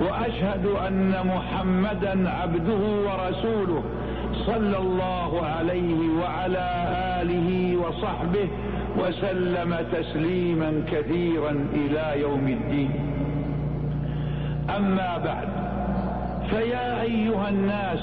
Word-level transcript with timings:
وأشهد 0.00 0.66
أن 0.66 1.14
محمدا 1.26 2.30
عبده 2.30 2.82
ورسوله 3.06 3.82
صلى 4.46 4.78
الله 4.78 5.42
عليه 5.42 6.00
وعلى 6.22 6.66
آله 7.22 7.76
وصحبه 7.76 8.48
وسلم 8.98 9.76
تسليما 9.92 10.82
كثيرا 10.92 11.66
إلى 11.72 12.20
يوم 12.20 12.48
الدين. 12.48 12.90
أما 14.76 15.18
بعد 15.18 15.48
فيا 16.50 17.02
أيها 17.02 17.48
الناس 17.48 18.00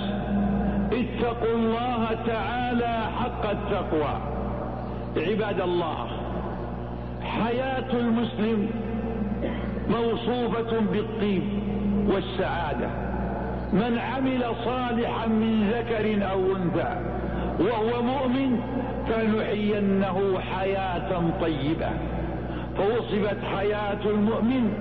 اتقوا 0.91 1.55
الله 1.55 2.07
تعالى 2.27 2.95
حق 3.19 3.49
التقوى. 3.49 4.15
عباد 5.17 5.61
الله 5.61 6.07
حياة 7.21 7.91
المسلم 7.93 8.69
موصوفة 9.89 10.79
بالطيب. 10.91 11.43
والسعادة. 12.09 12.87
من 13.73 13.97
عمل 13.97 14.43
صالحا 14.65 15.27
من 15.27 15.71
ذكر 15.73 16.31
أو 16.31 16.39
أنثى 16.55 16.97
وهو 17.59 18.01
مؤمن 18.01 18.59
فلنحيينه 19.09 20.39
حياة 20.39 21.21
طيبة. 21.41 21.89
فوصفت 22.77 23.37
حياة 23.57 24.05
المؤمن 24.05 24.73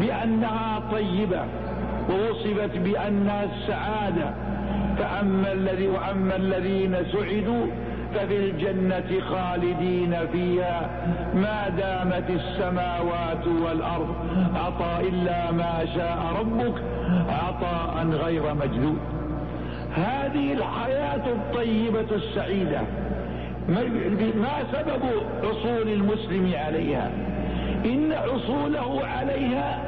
بأنها 0.00 0.82
طيبة 0.92 1.44
ووصفت 2.10 2.76
بأنها 2.76 3.44
السعادة. 3.44 4.34
فأما 4.98 5.52
الذي 5.52 5.88
وأما 5.88 6.36
الذين 6.36 6.96
سعدوا 7.12 7.66
ففي 8.14 8.36
الجنة 8.36 9.20
خالدين 9.20 10.16
فيها. 10.32 10.90
ما 11.34 11.68
دامت 11.68 12.30
السماوات 12.30 13.46
والأرض. 13.46 14.14
عطاء 14.54 15.08
إلا 15.08 15.50
ما 15.52 15.86
شاء 15.94 16.18
ربك. 16.40 16.82
عطاء 17.28 18.06
غير 18.24 18.54
مجدود 18.54 18.98
هذه 19.96 20.52
الحياة 20.52 21.26
الطيبة 21.26 22.16
السعيدة. 22.16 22.80
ما 24.34 24.56
سبب 24.72 25.02
حصول 25.42 25.88
المسلم 25.88 26.52
عليها؟ 26.54 27.10
إن 27.84 28.14
حصوله 28.14 29.06
عليها 29.06 29.78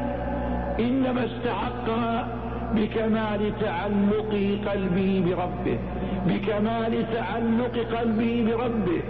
إنما 0.81 1.25
استحقها 1.25 2.27
بكمال 2.75 3.53
تعلق 3.61 4.33
قلبه 4.67 5.23
بربه. 5.27 5.79
بكمال 6.27 7.05
تعلق 7.15 7.99
قلبه 7.99 8.47
بربه 8.49 9.03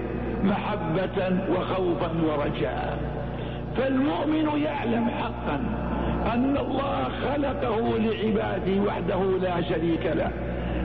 محبة 0.44 1.36
وخوفا 1.50 2.10
ورجاء. 2.26 2.98
فالمؤمن 3.76 4.62
يعلم 4.62 5.08
حقا 5.08 5.60
أن 6.34 6.56
الله 6.56 7.08
خلقه 7.24 7.98
لعباده 7.98 8.82
وحده 8.86 9.20
لا 9.42 9.62
شريك 9.62 10.06
له 10.06 10.30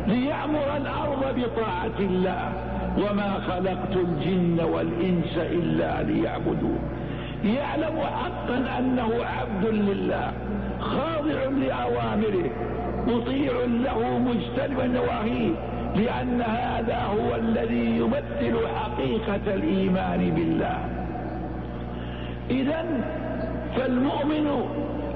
ليعمر 0.08 0.78
الأرض 0.78 1.36
بطاعة 1.38 2.00
الله. 2.00 2.52
وما 2.98 3.34
خلقت 3.48 3.96
الجن 3.96 4.60
والإنس 4.74 5.38
إلا 5.38 6.04
ليعبدون. 6.04 6.80
يعلم 7.44 8.00
حقا 8.00 8.80
أنه 8.80 9.10
عبد 9.24 9.66
لله 9.66 10.34
خاضع 10.80 11.44
لأوامره 11.44 12.50
مطيع 13.08 13.52
له 13.68 14.20
مجتنب 14.20 14.82
نواهيه 14.82 15.52
لأن 15.96 16.42
هذا 16.42 17.04
هو 17.04 17.36
الذي 17.36 17.98
يمثل 17.98 18.68
حقيقة 18.76 19.56
الإيمان 19.56 20.32
بالله. 20.36 20.80
إذا 22.50 22.86
فالمؤمن 23.78 24.48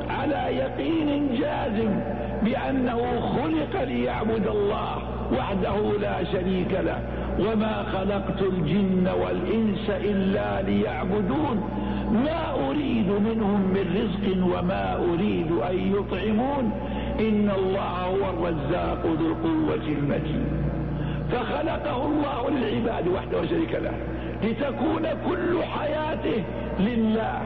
على 0.10 0.58
يقين 0.58 1.30
جازم 1.40 2.00
بأنه 2.44 3.20
خلق 3.20 3.84
ليعبد 3.84 4.48
الله 4.48 4.98
وحده 5.38 5.98
لا 6.02 6.24
شريك 6.24 6.72
له. 6.72 7.00
وما 7.40 7.84
خلقت 7.84 8.42
الجن 8.42 9.08
والإنس 9.22 9.90
إلا 9.90 10.62
ليعبدون. 10.62 11.70
ما 12.14 12.70
أريد 12.70 13.08
منهم 13.08 13.62
من 13.74 13.86
رزق 14.02 14.46
وما 14.58 14.96
أريد 14.96 15.52
أن 15.52 15.94
يطعمون. 15.96 16.72
إن 17.20 17.52
الله 17.58 18.06
هو 18.06 18.30
الرزاق 18.30 19.06
ذو 19.06 19.28
القوة 19.28 19.88
المتين. 19.88 20.63
فخلقه 21.34 22.06
الله 22.06 22.50
للعباد 22.50 23.08
وحده 23.08 23.40
وشريك 23.40 23.74
له. 23.76 23.94
لتكون 24.44 25.08
كل 25.30 25.64
حياته 25.64 26.44
لله. 26.80 27.42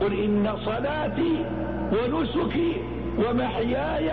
قل 0.00 0.12
إن 0.24 0.56
صلاتي 0.64 1.44
ونسكي 1.92 2.72
ومحياي 3.18 4.10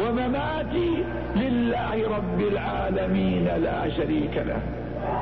ومماتي 0.00 1.04
لله 1.36 2.16
رب 2.16 2.40
العالمين 2.40 3.44
لا 3.44 3.88
شريك 3.96 4.36
له. 4.36 4.60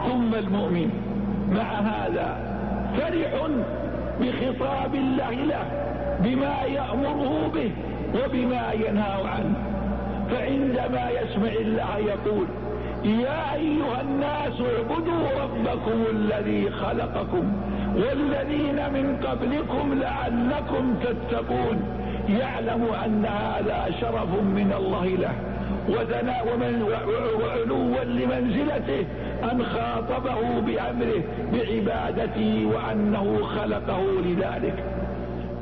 ثم 0.07 0.35
المؤمن 0.35 0.91
مع 1.53 1.69
هذا 1.81 2.39
فرح 2.97 3.49
بخطاب 4.21 4.95
الله 4.95 5.31
له 5.31 5.65
بما 6.21 6.63
يأمره 6.63 7.51
به 7.55 7.71
وبما 8.15 8.73
ينهى 8.73 9.29
عنه. 9.29 9.55
فعندما 10.31 11.11
يسمع 11.11 11.49
الله 11.49 11.99
يقول 11.99 12.47
يا 13.07 13.55
أيها 13.55 14.01
الناس 14.01 14.61
اعبدوا 14.61 15.43
ربكم 15.43 16.05
الذي 16.11 16.71
خلقكم 16.71 17.53
والذين 17.97 18.93
من 18.93 19.17
قبلكم 19.27 19.95
لعلكم 19.95 20.95
تتقون. 21.05 21.83
يعلم 22.29 22.83
أن 23.05 23.27
هذا 23.27 23.87
شرف 24.01 24.31
من 24.43 24.75
الله 24.77 25.07
له 25.07 25.35
وثناء 25.89 26.47
وعلوا 27.43 28.05
لمنزلته 28.05 29.07
أن 29.53 29.63
خاطبه 29.63 30.61
بأمره 30.61 31.23
بعبادته 31.53 32.71
وأنه 32.75 33.43
خلقه 33.57 34.03
لذلك. 34.25 34.85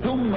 ثم 0.05 0.35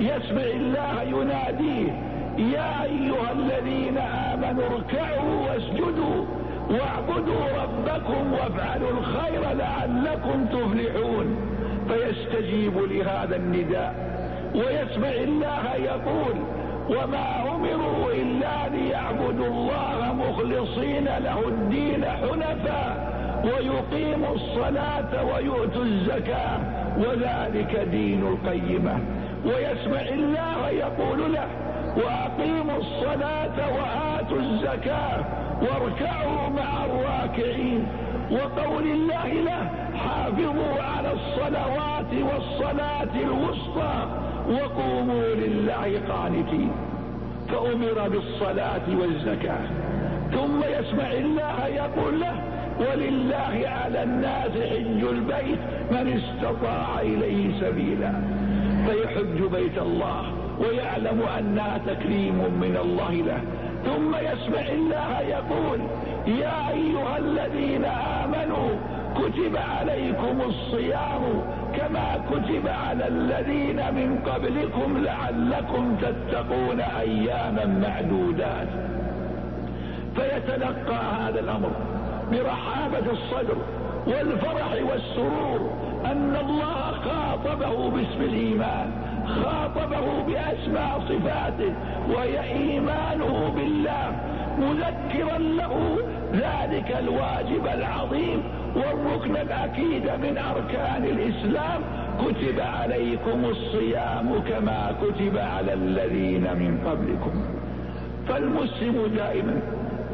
يسمع 0.00 0.42
الله 0.42 1.02
يناديه 1.02 1.92
يا 2.38 2.82
أيها 2.82 3.32
الذين 3.32 3.98
آمنوا 3.98 4.64
اركعوا 4.66 5.46
واسجدوا 5.46 6.24
واعبدوا 6.70 7.44
ربكم 7.62 8.32
وافعلوا 8.32 8.90
الخير 8.90 9.42
لعلكم 9.52 10.46
تفلحون. 10.46 11.36
فيستجيب 11.88 12.78
لهذا 12.78 13.36
النداء 13.36 13.94
ويسمع 14.54 15.08
الله 15.08 15.74
يقول 15.74 16.36
وما 16.90 17.54
أمروا 17.54 18.12
إلا 18.12 18.68
ليعبدوا 18.68 19.46
الله 19.46 20.14
مخلصين 20.14 21.04
له 21.04 21.48
الدين 21.48 22.04
حنفاء 22.04 23.14
ويقيموا 23.44 24.34
الصلاة 24.34 25.24
ويؤتوا 25.34 25.84
الزكاة 25.84 26.58
وذلك 26.98 27.88
دين 27.90 28.22
القيمة. 28.22 28.98
ويسمع 29.44 30.00
الله 30.00 30.68
يقول 30.68 31.32
له 31.32 31.46
وأقيموا 31.96 32.78
الصلاة 32.78 33.56
وآتوا 33.76 34.38
الزكاة 34.38 35.24
واركعوا 35.62 36.48
مع 36.48 36.84
الراكعين. 36.84 37.86
وقول 38.30 38.86
الله 38.86 39.32
له 39.32 39.70
حافظوا 39.96 40.82
على 40.82 41.12
الصلوات 41.12 42.12
والصلاة 42.32 43.14
الوسطى 43.14 44.06
وقوموا 44.50 45.28
لله 45.34 46.00
قانتين. 46.08 46.70
فأمر 47.48 48.08
بالصلاة 48.08 48.86
والزكاة. 49.00 49.66
ثم 50.32 50.60
يسمع 50.64 51.12
الله 51.12 51.66
يقول 51.66 52.20
له 52.20 52.34
ولله 52.80 53.68
على 53.68 54.02
الناس 54.02 54.50
حج 54.50 55.04
البيت 55.04 55.58
من 55.90 56.20
استطاع 56.20 57.00
إليه 57.00 57.60
سبيلا. 57.60 58.12
فيحج 58.86 59.42
بيت 59.52 59.78
الله. 59.78 60.22
ويعلم 60.60 61.22
أنها 61.38 61.78
تكريم 61.86 62.34
من 62.34 62.76
الله 62.84 63.12
له. 63.12 63.40
ثم 63.84 64.14
يسمع 64.14 64.68
الله 64.72 65.20
يقول 65.20 65.80
يا 66.26 66.70
أيها 66.70 67.18
الذين 67.18 67.84
آمنوا 67.84 68.68
كتب 69.14 69.56
عليكم 69.56 70.40
الصيام 70.46 71.22
كما 71.76 72.20
كتب 72.30 72.68
على 72.68 73.08
الذين 73.08 73.76
من 73.76 74.18
قبلكم 74.26 75.04
لعلكم 75.04 75.96
تتقون 75.96 76.80
أياما 76.80 77.64
معدودات. 77.64 78.68
فيتلقى 80.16 81.00
هذا 81.20 81.40
الأمر 81.40 81.70
برحابة 82.32 83.12
الصدر 83.12 83.56
والفرح 84.06 84.72
والسرور 84.90 85.70
أن 86.04 86.36
الله 86.40 86.92
خاطبه 87.04 87.90
باسم 87.90 88.20
الإيمان. 88.20 89.03
خاطبه 89.26 90.22
بأسماء 90.26 91.00
صفاته 91.08 91.72
وهي 92.14 92.40
إيمانه 92.40 93.52
بالله. 93.56 94.12
مذكرا 94.58 95.38
له 95.38 95.98
ذلك 96.32 96.96
الواجب 96.98 97.66
العظيم 97.78 98.42
والركن 98.76 99.36
الأكيد 99.36 100.04
من 100.04 100.38
أركان 100.38 101.04
الإسلام. 101.04 101.80
كتب 102.20 102.60
عليكم 102.60 103.44
الصيام 103.44 104.40
كما 104.48 104.92
كتب 105.02 105.38
على 105.38 105.72
الذين 105.72 106.42
من 106.42 106.78
قبلكم. 106.86 107.44
فالمسلم 108.28 109.12
دائما 109.16 109.60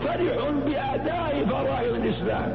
فرح 0.00 0.50
بأداء 0.66 1.46
فرائض 1.50 1.94
الإسلام. 1.94 2.52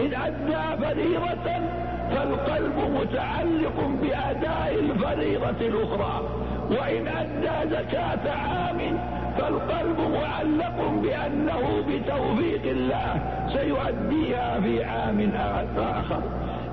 إن 0.00 0.14
أدى 0.14 0.84
فريضة 0.84 1.83
فالقلب 2.10 2.76
متعلق 3.00 3.90
بأداء 4.02 4.74
الفريضة 4.80 5.60
الأخرى. 5.60 6.22
وإن 6.70 7.06
أدى 7.06 7.70
زكاة 7.70 8.32
عام 8.32 8.98
فالقلب 9.38 10.00
معلق 10.00 11.00
بأنه 11.02 11.84
بتوفيق 11.88 12.62
الله 12.64 13.22
سيؤديها 13.52 14.60
في 14.60 14.84
عام 14.84 15.30
آخر. 15.78 16.22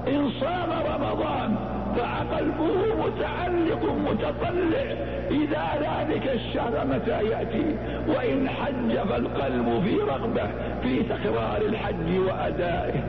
إن 0.08 0.30
صام 0.40 0.70
رمضان 0.94 1.56
فقلبه 1.96 3.06
متعلق 3.06 3.84
متطلع 3.84 4.96
إذا 5.32 5.66
ذلك 5.82 6.30
الشهر 6.34 6.88
متى 6.88 7.24
يأتي. 7.30 7.76
وإن 8.08 8.50
حج 8.50 8.98
فالقلب 9.10 9.84
في 9.84 9.96
رغبة 9.96 10.48
في 10.84 11.04
تكرار 11.04 11.62
الحج 11.62 12.20
وأدائه. 12.28 13.04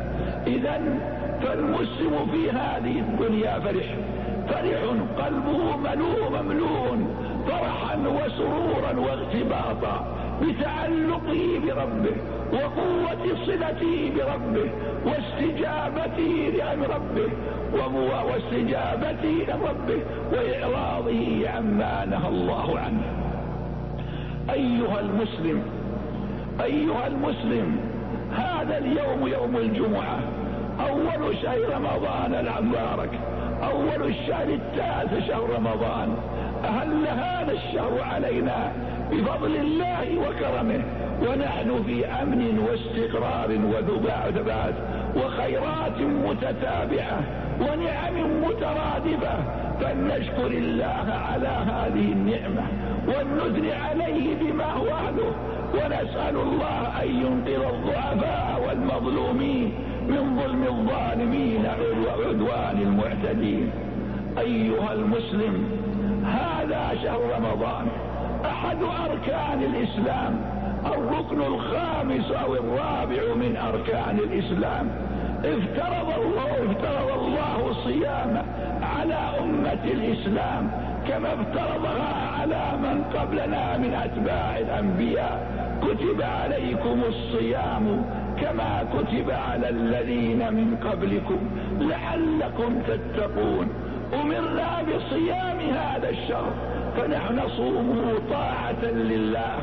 إذا 0.47 0.81
فالمسلم 1.43 2.27
في 2.33 2.51
هذه 2.51 3.01
الدنيا 3.01 3.59
فرح. 3.59 3.95
فرح 4.49 4.81
قلبه 5.19 5.77
ملوء 5.77 6.43
مملوء 6.43 6.99
فرحا 7.49 7.97
وسرورا 7.97 9.01
واغتباطا 9.01 10.07
بتعلقه 10.43 11.61
بربه 11.67 12.17
وقوة 12.53 13.37
صلته 13.47 14.13
بربه 14.17 14.71
واستجابته 15.07 16.53
لأمر 16.57 16.87
ربه 16.95 17.29
واستجابته 18.31 19.47
لربه 19.49 20.01
وإعراضه 20.33 21.49
عما 21.49 22.05
نهى 22.05 22.29
الله 22.29 22.79
عنه. 22.79 23.03
أيها 24.51 25.01
المسلم 25.01 25.63
أيها 26.61 27.07
المسلم 27.07 27.77
هذا 28.37 28.79
اليوم 28.79 29.29
يوم 29.29 29.57
الجمعة. 29.57 30.19
أول 30.81 31.37
شهر 31.43 31.59
رمضان 31.75 32.35
المبارك. 32.35 33.11
أول 33.63 34.09
الشهر 34.09 34.49
التاسع 34.49 35.27
شهر 35.29 35.51
رمضان. 35.57 36.17
أهل 36.65 37.07
هذا 37.07 37.53
الشهر 37.53 38.01
علينا 38.03 38.73
بفضل 39.13 39.57
الله 39.57 40.19
وكرمه. 40.19 40.85
ونحن 41.23 41.83
في 41.87 42.07
أمن 42.07 42.59
واستقرار 42.59 43.51
وثبات 43.51 44.75
وخيرات 45.17 46.01
متتابعة. 46.01 47.21
ونعم 47.61 48.43
مترادفة. 48.45 49.35
فلنشكر 49.81 50.47
الله 50.47 51.07
على 51.31 51.49
هذه 51.49 52.13
النعمة. 52.13 52.63
ولنثني 53.09 53.73
عليه 53.73 54.35
بما 54.41 54.73
هو 54.73 54.89
أهله. 54.89 55.33
ونسأل 55.75 56.37
الله 56.37 57.03
أن 57.03 57.09
ينقذ 57.09 57.63
الضعفاء 57.75 58.65
والمظلومين. 58.69 59.73
من 60.13 60.41
ظلم 60.41 60.63
الظالمين 60.63 61.65
وعدوان 62.07 62.77
المعتدين. 62.83 63.71
أيها 64.39 64.93
المسلم 64.93 65.55
هذا 66.25 66.83
شهر 67.03 67.21
رمضان 67.37 67.87
أحد 68.45 68.77
أركان 68.83 69.63
الإسلام. 69.63 70.41
الركن 70.87 71.41
الخامس 71.41 72.31
أو 72.31 72.55
الرابع 72.55 73.23
من 73.37 73.57
أركان 73.57 74.19
الإسلام. 74.19 74.89
افترض 75.45 76.09
الله 76.23 76.51
افترض 76.71 77.09
الله 77.23 77.71
الصيام 77.71 78.43
على 78.83 79.21
أمة 79.41 79.85
الإسلام 79.85 80.71
كما 81.09 81.29
افترضها 81.33 82.13
على 82.41 82.79
من 82.83 83.05
قبلنا 83.17 83.77
من 83.77 83.95
أتباع 83.95 84.59
الأنبياء. 84.59 85.63
كتب 85.83 86.23
عليكم 86.23 87.01
الصيام 87.09 88.05
كما 88.43 88.85
كتب 88.95 89.31
على 89.31 89.69
الذين 89.69 90.53
من 90.55 90.77
قبلكم 90.85 91.39
لعلكم 91.81 92.83
تتقون. 92.89 93.69
أمرنا 94.23 94.83
بصيام 94.83 95.61
هذا 95.61 96.09
الشهر 96.11 96.53
فنحن 96.97 97.39
نصومه 97.39 98.19
طاعة 98.31 98.85
لله 98.85 99.55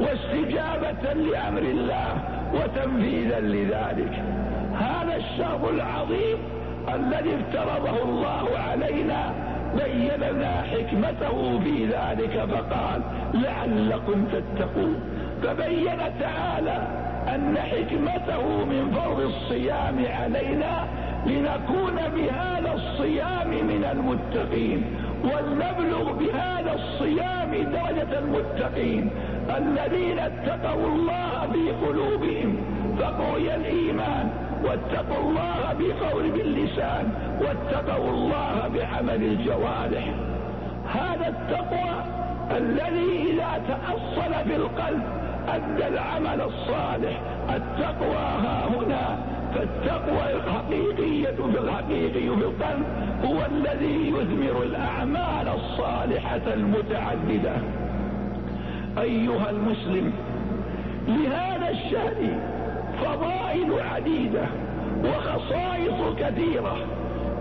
واستجابة 0.00 1.12
لأمر 1.12 1.62
الله 1.62 2.12
وتنفيذا 2.54 3.40
لذلك. 3.40 4.22
هذا 4.74 5.16
الشهر 5.16 5.70
العظيم 5.70 6.38
الذي 6.94 7.30
افترضه 7.34 8.02
الله 8.02 8.58
علينا 8.58 9.34
بين 9.74 10.10
لنا 10.20 10.62
حكمته 10.62 11.60
في 11.64 11.86
ذلك 11.86 12.34
فقال 12.52 13.00
لعلكم 13.34 14.24
تتقون. 14.32 15.00
فبين 15.42 15.98
تعالى 16.20 17.07
أن 17.34 17.58
حكمته 17.58 18.64
من 18.64 18.90
فرض 18.96 19.20
الصيام 19.20 20.04
علينا 20.20 20.86
لنكون 21.26 21.96
بهذا 22.14 22.74
الصيام 22.74 23.50
من 23.50 23.84
المتقين 23.92 24.84
ولنبلغ 25.24 26.12
بهذا 26.12 26.72
الصيام 26.74 27.50
درجة 27.50 28.18
المتقين. 28.18 29.10
الذين 29.56 30.18
اتقوا 30.18 30.86
الله 30.88 31.48
في 31.52 31.86
قلوبهم 31.86 32.56
فقوي 32.98 33.54
الإيمان 33.54 34.30
واتقوا 34.64 35.30
الله 35.30 35.76
بقول 35.78 36.30
باللسان 36.30 37.12
واتقوا 37.40 38.10
الله 38.10 38.70
بعمل 38.74 39.22
الجوارح. 39.22 40.04
هذا 40.94 41.28
التقوى 41.28 42.04
الذي 42.56 43.32
إذا 43.32 43.62
تأصل 43.68 44.48
في 44.48 44.56
القلب 44.56 45.02
أدى 45.54 45.88
العمل 45.88 46.40
الصالح. 46.40 47.20
التقوى 47.54 48.16
ها 48.16 48.66
هنا. 48.66 49.18
فالتقوى 49.54 50.32
الحقيقية 50.32 51.36
في 51.52 51.58
الحقيقي 51.58 52.36
في 52.36 52.44
القلب 52.44 52.84
هو 53.24 53.46
الذي 53.46 54.08
يثمر 54.08 54.62
الأعمال 54.62 55.48
الصالحة 55.48 56.54
المتعددة. 56.54 57.52
أيها 58.98 59.50
المسلم 59.50 60.12
لهذا 61.08 61.70
الشهر 61.70 62.38
فضائل 63.04 63.80
عديدة 63.94 64.46
وخصائص 65.04 66.16
كثيرة 66.18 66.76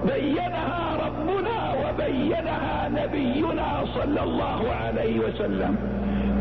بينها 0.05 0.97
ربنا 1.07 1.73
وبينها 1.73 2.89
نبينا 2.89 3.85
صلى 3.95 4.23
الله 4.23 4.71
عليه 4.71 5.19
وسلم. 5.19 5.96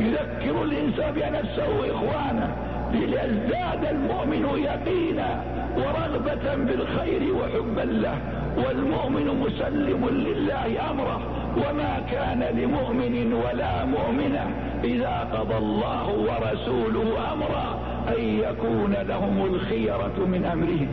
يذكر 0.07 0.63
الإنسان 0.63 1.13
بنفسه 1.15 1.91
إخوانه 1.91 2.57
ليزداد 2.93 3.85
المؤمن 3.91 4.45
يقينا 4.63 5.41
ورغبة 5.77 6.55
بالخير 6.55 7.23
وحبا 7.35 7.81
له. 7.81 8.19
والمؤمن 8.57 9.27
مسلم 9.41 10.09
لله 10.09 10.91
أمره 10.91 11.21
وما 11.57 12.01
كان 12.13 12.41
لمؤمن 12.59 13.33
ولا 13.33 13.85
مؤمنة. 13.85 14.47
إذا 14.85 15.29
قضى 15.33 15.57
الله 15.57 16.07
ورسوله 16.29 17.33
أمرا 17.33 17.79
أن 18.09 18.23
يكون 18.23 18.95
لهم 19.09 19.55
الخيرة 19.55 20.17
من 20.27 20.45
أمرهم. 20.45 20.89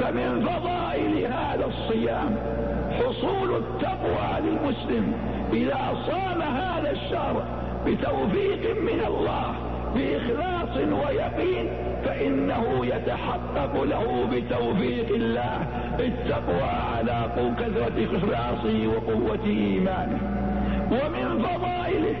فمن 0.00 0.48
فضائل 0.48 1.26
هذا 1.32 1.66
الصيام 1.66 2.36
حصول 2.98 3.56
التقوى 3.56 4.30
للمسلم. 4.44 5.12
إذا 5.52 5.94
صام 6.06 6.42
هذا 6.42 6.90
الشهر 6.90 7.42
بتوفيق 7.86 8.82
من 8.82 9.00
الله 9.06 9.54
بإخلاص 9.94 10.76
ويقين 10.76 11.66
فإنه 12.04 12.86
يتحقق 12.86 13.82
له 13.82 14.26
بتوفيق 14.32 15.08
الله. 15.14 15.66
التقوى 15.98 16.70
على 16.94 17.28
كثرة 17.58 18.16
إخلاصه 18.16 18.86
وقوة 18.86 19.46
إيمانه. 19.46 20.18
ومن 20.90 21.42
فضائله 21.42 22.16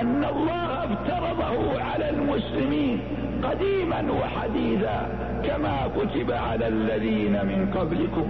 أن 0.00 0.24
الله 0.24 0.84
افترضه 0.84 1.82
على 1.82 2.10
المسلمين 2.10 3.00
قديما 3.42 4.12
وحديثا 4.12 5.08
كما 5.44 5.88
كتب 5.96 6.32
على 6.32 6.68
الذين 6.68 7.32
من 7.32 7.74
قبلكم. 7.76 8.26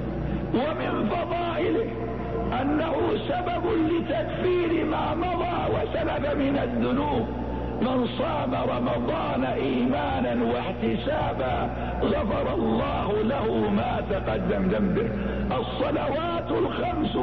ومن 0.55 1.09
فضائله 1.11 1.87
أنه 2.61 2.95
سبب 3.29 3.65
لتكفير 3.91 4.85
ما 4.85 5.15
مضى 5.15 5.59
وسلب 5.75 6.39
من 6.39 6.59
الذنوب. 6.63 7.27
من 7.83 8.07
صام 8.19 8.55
رمضان 8.55 9.45
إيمانا 9.45 10.37
واحتسابا 10.53 11.71
غفر 12.03 12.55
الله 12.55 13.23
له 13.23 13.71
ما 13.71 14.03
تقدم 14.11 14.69
ذنبه. 14.69 15.09
الصلوات 15.61 16.51
الخمس 16.51 17.17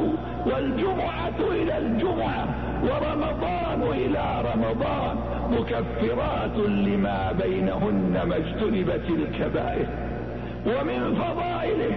والجمعة 0.46 1.38
إلى 1.50 1.78
الجمعة 1.78 2.44
ورمضان 2.82 3.82
إلى 3.92 4.42
رمضان 4.52 5.16
مكفرات 5.50 6.56
لما 6.68 7.32
بينهن 7.42 8.22
ما 8.28 8.36
اجتنبت 8.36 9.04
الكبائر. 9.10 9.86
ومن 10.66 11.14
فضائله 11.14 11.94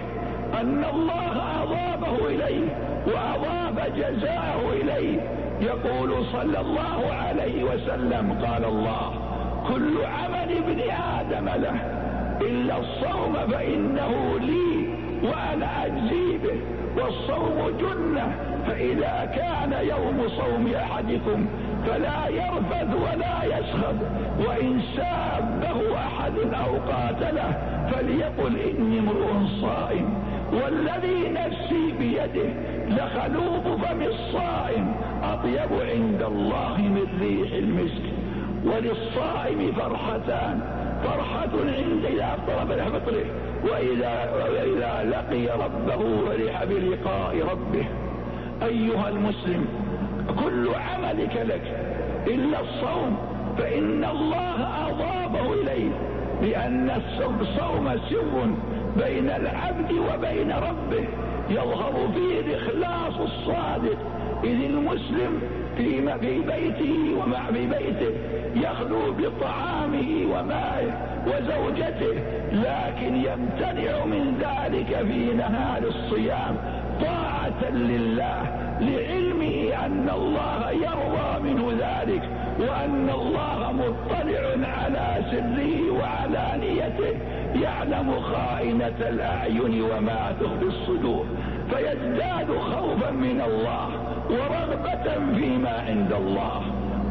أن 0.60 0.84
الله 0.94 1.36
اضافه 1.62 2.26
إليه 2.26 2.66
واضاف 3.06 3.88
جزاءه 3.96 4.72
إليه. 4.72 5.20
يقول 5.60 6.24
صلى 6.32 6.60
الله 6.60 7.12
عليه 7.12 7.64
وسلم 7.64 8.38
قال 8.46 8.64
الله 8.64 9.12
كل 9.68 10.04
عمل 10.04 10.56
ابن 10.56 10.80
آدم 11.20 11.44
له 11.62 11.76
إلا 12.40 12.78
الصوم 12.78 13.32
فإنه 13.50 14.38
لي 14.40 14.88
وأنا 15.22 15.86
أجزي 15.86 16.38
به 16.38 16.56
والصوم 16.96 17.78
جنة 17.80 18.34
فإذا 18.66 19.30
كان 19.36 19.86
يوم 19.88 20.28
صوم 20.28 20.72
أحدكم 20.74 21.46
فلا 21.86 22.28
يرفث 22.28 22.88
ولا 22.94 23.44
يسخط 23.58 23.94
وإن 24.48 24.80
سابه 24.96 25.96
أحد 25.96 26.32
أو 26.38 26.92
قاتله 26.92 27.52
فليقل 27.92 28.56
إني 28.56 28.98
امرؤ 28.98 29.46
صائم. 29.60 30.14
والذي 30.52 31.28
نفسي 31.28 31.92
بيده 31.98 32.50
لخلوق 32.88 33.76
فم 33.76 34.02
الصائم 34.02 34.94
أطيب 35.22 35.72
عند 35.80 36.22
الله 36.22 36.78
من 36.78 37.06
ريح 37.20 37.52
المسك. 37.52 38.04
وللصائم 38.64 39.72
فرحتان. 39.72 40.60
فرحة 41.04 41.50
عند 41.76 42.04
إذا 42.04 42.34
أفطر 42.34 42.84
فطره. 42.90 43.24
وإذا, 43.64 44.32
وإذا 44.34 45.10
لقي 45.10 45.64
ربه 45.64 46.26
فرح 46.26 46.64
بلقاء 46.64 47.36
ربه. 47.50 47.84
أيها 48.62 49.08
المسلم 49.08 49.66
كل 50.44 50.68
عملك 50.74 51.36
لك 51.36 51.94
إلا 52.26 52.60
الصوم 52.60 53.16
فإن 53.58 54.04
الله 54.04 54.88
أضافه 54.88 55.52
إليه 55.52 55.90
لأن 56.42 56.90
الصوم 56.90 57.38
سر 57.56 58.54
بين 58.96 59.30
العبد 59.30 59.92
وبين 59.92 60.52
ربه 60.52 61.04
يظهر 61.50 62.08
فيه 62.14 62.40
الإخلاص 62.40 63.14
الصادق. 63.20 63.98
إذ 64.44 64.64
المسلم 64.64 65.40
في 65.76 66.38
بيته 66.38 67.22
ومع 67.22 67.46
في 67.46 67.66
بيته 67.66 68.14
يخلو 68.54 69.12
بطعامه 69.18 70.26
ومائه 70.32 70.92
وزوجته 71.26 72.14
لكن 72.52 73.16
يمتنع 73.16 74.04
من 74.04 74.38
ذلك 74.40 74.96
في 75.08 75.34
نهار 75.34 75.82
الصيام 75.82 76.56
طاعة 77.00 77.70
لله 77.70 78.42
لعلمه 78.80 79.86
أن 79.86 80.10
الله 80.14 80.70
يرضى 80.70 81.52
منه 81.52 81.72
ذلك 81.72 82.22
وأن 82.60 83.10
الله 83.14 83.72
مطلع 83.72 84.68
على 84.68 85.24
سره 85.30 85.90
وعلانيته 86.00 87.16
يعلم 87.62 88.20
خائنة 88.20 88.98
الأعين 89.00 89.82
وما 89.82 90.34
تخفي 90.40 90.64
الصدور 90.64 91.24
فيزداد 91.70 92.46
خوفا 92.58 93.10
من 93.10 93.42
الله. 93.46 93.88
ورغبة 94.30 95.34
فيما 95.34 95.84
عند 95.88 96.12
الله 96.12 96.62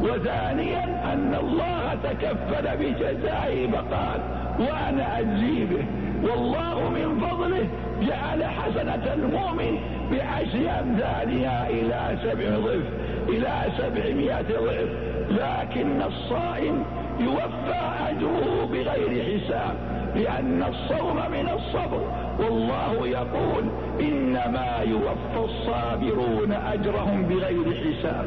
وثانيا 0.02 0.84
أن 1.14 1.36
الله 1.40 1.98
تكفل 2.04 2.78
بجزائه 2.78 3.72
فقال 3.72 4.22
وأنا 4.60 5.20
أجزي 5.20 5.66
به. 5.66 5.86
والله 6.24 6.90
من 6.90 7.20
فضله 7.20 7.68
جعل 8.02 8.44
حسنة 8.44 9.14
المؤمن 9.14 9.78
بعشر 10.12 10.80
أمثالها 10.82 11.70
إلى 11.70 12.18
سبع 12.24 12.58
ضعف 12.58 12.88
إلى 13.30 13.54
سبعمائة 13.78 14.46
ضعف. 14.66 14.90
لكن 15.30 16.02
الصائم 16.02 16.84
يوفى 17.20 17.82
أجره 18.10 18.68
بغير 18.72 19.40
حساب. 19.40 19.76
لأن 20.16 20.64
الصوم 20.64 21.16
من 21.16 21.50
الصبر. 21.50 22.02
والله 22.40 23.08
يقول 23.08 23.64
إنما 24.00 24.78
يوفى 24.86 25.40
الصابرون 25.46 26.52
أجرهم 26.52 27.26
بغير 27.28 27.66
حساب. 27.84 28.26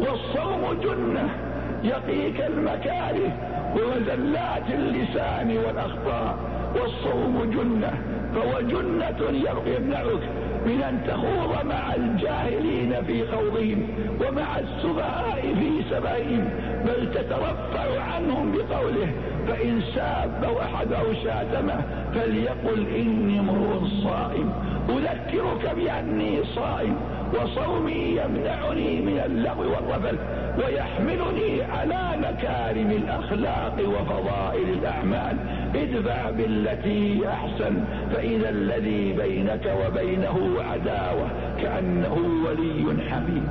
والصوم 0.00 0.80
جنة 0.82 1.28
يقيك 1.82 2.40
المكاره 2.40 3.32
ومزلات 3.76 4.70
اللسان 4.70 5.58
والأخطاء. 5.58 6.36
والصوم 6.80 7.50
جنة 7.50 7.92
فهو 8.34 8.60
جنة 8.60 9.30
يمنعك 9.66 10.28
من 10.66 10.82
أن 10.82 11.00
تخوض 11.06 11.66
مع 11.66 11.94
الجاهلين 11.94 13.04
في 13.06 13.26
خوضهم 13.26 13.88
ومع 14.20 14.58
السفهاء 14.58 15.40
في 15.40 15.70
سبائهم 15.90 16.48
بل 16.84 17.10
تترفع 17.14 18.00
عنهم 18.14 18.52
بقوله 18.52 19.08
فإن 19.48 19.80
ساب 19.94 20.44
أحد 20.62 20.92
أو 20.92 21.04
شاتمه 21.24 21.80
فليقل 22.14 22.86
إني 22.96 23.40
امرؤ 23.40 23.86
صائم 24.04 24.52
أذكرك 24.88 25.74
بأني 25.76 26.44
صائم 26.54 26.96
وصومي 27.34 28.20
يمنعني 28.20 29.00
من 29.00 29.22
اللغو 29.26 29.62
والرفث. 29.62 30.18
ويحملني 30.58 31.62
على 31.62 32.16
مكارم 32.18 32.90
الأخلاق 32.90 33.76
وفضائل 33.80 34.68
الأعمال. 34.68 35.36
ادفع 35.74 36.30
بالتي 36.30 37.28
أحسن 37.28 37.84
فإذا 38.12 38.48
الذي 38.48 39.12
بينك 39.12 39.76
وبينه 39.86 40.62
عداوة 40.72 41.28
كأنه 41.62 42.16
ولي 42.46 43.02
حميم. 43.10 43.48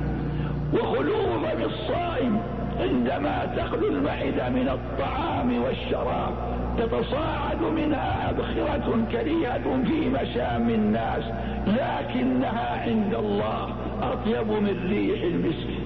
وخلوف 0.72 1.42
بالصائم 1.58 2.40
عندما 2.80 3.54
تخلو 3.56 3.88
المعدة 3.88 4.48
من 4.48 4.68
الطعام 4.68 5.62
والشراب. 5.62 6.34
تتصاعد 6.78 7.62
منها 7.76 8.30
أبخرة 8.30 9.06
كريهة 9.12 9.82
في 9.84 10.08
مشام 10.08 10.70
الناس 10.70 11.24
لكنها 11.66 12.82
عند 12.82 13.14
الله 13.14 13.76
أطيب 14.02 14.48
من 14.48 14.88
ريح 14.90 15.22
المسك. 15.22 15.85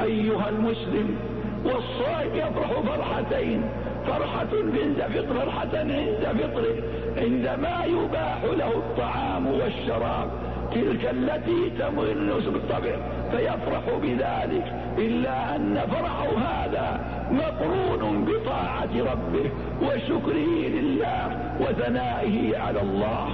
أيها 0.00 0.48
المسلم 0.48 1.16
والصائم 1.64 2.34
يفرح 2.34 2.70
فرحتين 2.80 3.62
فرحة 4.06 4.48
عند 4.52 5.02
فطر 5.14 5.34
فرحة 5.34 5.78
عند 5.78 6.26
فطره 6.40 6.74
عندما 7.16 7.84
يباح 7.84 8.44
له 8.44 8.72
الطعام 8.72 9.46
والشراب 9.46 10.30
تلك 10.74 11.10
التي 11.10 11.70
تمر 11.78 12.40
بالطبع 12.50 12.96
فيفرح 13.30 13.82
بذلك 14.02 14.72
إلا 14.98 15.56
أن 15.56 15.80
فرحه 15.90 16.28
هذا 16.38 17.00
مقرون 17.30 18.24
بطاعة 18.24 19.12
ربه 19.12 19.50
وشكره 19.82 20.68
لله 20.68 21.38
وثنائه 21.60 22.58
على 22.58 22.80
الله. 22.80 23.28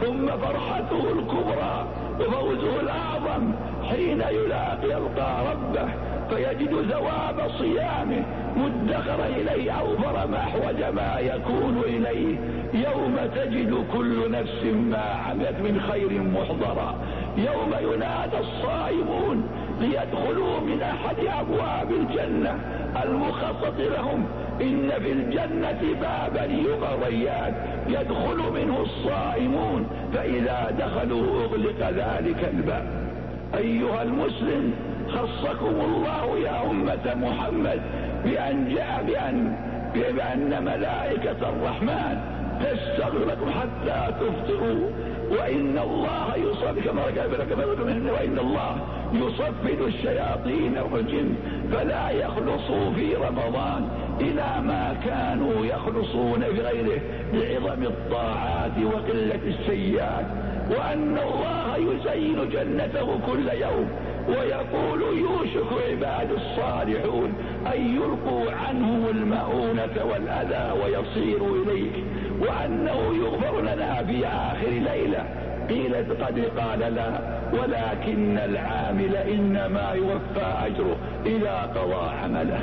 ثم 0.00 0.26
فرحته 0.26 1.12
الكبرى 1.12 1.86
وفوزه 2.20 2.80
الأعظم 2.80 3.52
حين 3.90 4.20
يلاقي 4.20 4.88
يلقى 4.90 5.52
ربه 5.52 5.88
فيجد 6.30 6.90
ثواب 6.90 7.50
صيامه 7.58 8.22
مدخر 8.56 9.24
إليه 9.24 9.72
أوفر 9.72 10.26
ما 10.26 10.38
أحوج 10.38 10.82
ما 10.94 11.18
يكون 11.20 11.82
إليه. 11.86 12.36
يوم 12.74 13.16
تجد 13.34 13.84
كل 13.92 14.30
نفس 14.30 14.64
ما 14.64 15.04
عملت 15.28 15.60
من 15.60 15.80
خير 15.90 16.22
محضرا. 16.22 16.94
يوم 17.36 17.92
ينادى 17.92 18.38
الصائمون 18.38 19.48
ليدخلوا 19.80 20.60
من 20.60 20.82
أحد 20.82 21.16
أبواب 21.40 21.90
الجنة 21.90 22.58
المخصص 23.04 23.78
لهم. 23.78 24.26
إن 24.60 24.90
في 24.90 25.12
الجنة 25.12 25.82
بابا 26.00 26.44
يغريان 26.44 27.54
يدخل 27.88 28.52
منه 28.54 28.82
الصائمون. 28.82 29.86
فإذا 30.14 30.76
دخلوا 30.78 31.44
أغلق 31.44 31.90
ذلك 31.90 32.50
الباب. 32.54 33.09
أيها 33.58 34.02
المسلم 34.02 34.74
خصكم 35.08 35.80
الله 35.80 36.38
يا 36.38 36.70
أمة 36.70 37.14
محمد 37.14 37.80
بأن 38.24 38.74
جاء 38.74 39.04
بأن, 39.06 39.56
بأن 39.94 40.64
ملائكة 40.64 41.48
الرحمن 41.48 42.18
تستغفر 42.60 43.18
لكم 43.18 43.50
حتى 43.50 44.14
تفطروا. 44.20 44.90
وإن 45.30 45.78
الله 45.78 46.36
يصفي 46.36 46.80
كما 46.80 47.02
قال 47.02 48.10
وإن 48.10 48.38
الله 48.38 48.76
يصفد 49.12 49.80
الشياطين 49.80 50.78
والجن 50.92 51.34
فلا 51.72 52.10
يخلصوا 52.10 52.92
في 52.96 53.14
رمضان 53.14 53.88
إلى 54.20 54.66
ما 54.66 54.96
كانوا 55.06 55.66
يخلصون 55.66 56.40
بغيره 56.40 57.00
لعظم 57.32 57.82
الطاعات 57.82 58.78
وقلة 58.84 59.40
السيئات. 59.46 60.26
وأن 60.70 61.18
الله 61.18 61.76
يزين 61.76 62.48
جنته 62.48 63.18
كل 63.26 63.48
يوم 63.48 63.88
ويقول 64.28 65.18
يوشك 65.18 65.66
عباد 65.90 66.30
الصالحون 66.32 67.32
أن 67.74 67.96
يلقوا 67.96 68.52
عنهم 68.52 69.06
المؤونة 69.10 70.04
والأذى 70.10 70.80
ويصيروا 70.82 71.56
إليك 71.64 71.92
وأنه 72.40 73.14
يغفر 73.24 73.60
لنا 73.60 74.04
في 74.04 74.26
آخر 74.26 74.68
ليلة 74.68 75.24
قيل 75.68 75.94
قد 75.94 76.44
قال 76.58 76.94
لا 76.94 77.20
ولكن 77.52 78.38
العامل 78.38 79.16
إنما 79.16 79.92
يوفى 79.94 80.46
أجره 80.66 80.96
إذا 81.26 81.70
قضى 81.76 82.10
عمله 82.22 82.60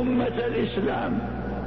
أمة 0.00 0.26
الإسلام 0.46 1.18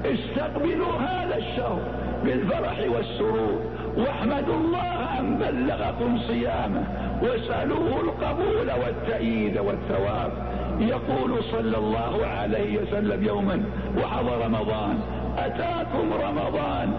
استقبلوا 0.06 0.94
هذا 1.00 1.38
الشهر 1.38 1.80
بالفرح 2.26 2.80
والسرور 2.96 3.62
واحمدوا 3.98 4.56
الله 4.56 5.20
أن 5.20 5.38
بلغكم 5.38 6.18
صيامه 6.18 6.84
واسألوه 7.22 8.02
القبول 8.02 8.72
والتأييد 8.84 9.58
والثواب. 9.58 10.32
يقول 10.80 11.44
صلى 11.52 11.78
الله 11.78 12.26
عليه 12.26 12.82
وسلم 12.82 13.24
يوما 13.24 13.64
وحضر 13.98 14.46
رمضان 14.46 15.00
أتاكم 15.38 16.14
رمضان. 16.14 16.94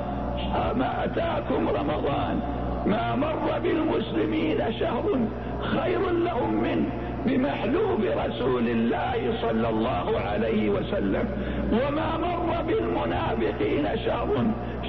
ما 0.76 1.04
أتاكم 1.04 1.68
رمضان؟ 1.68 2.40
ما 2.87 3.16
مر 3.16 3.58
بالمسلمين 3.62 4.58
شهر 4.80 5.04
خير 5.61 6.11
لهم 6.11 6.62
منه 6.62 6.87
بمحلوب 7.26 8.00
رسول 8.26 8.68
الله 8.68 9.34
صلى 9.42 9.68
الله 9.68 10.20
عليه 10.20 10.70
وسلم. 10.70 11.25
وما 11.72 12.16
مر 12.16 12.62
بالمنافقين 12.66 13.87
شهر 14.06 14.28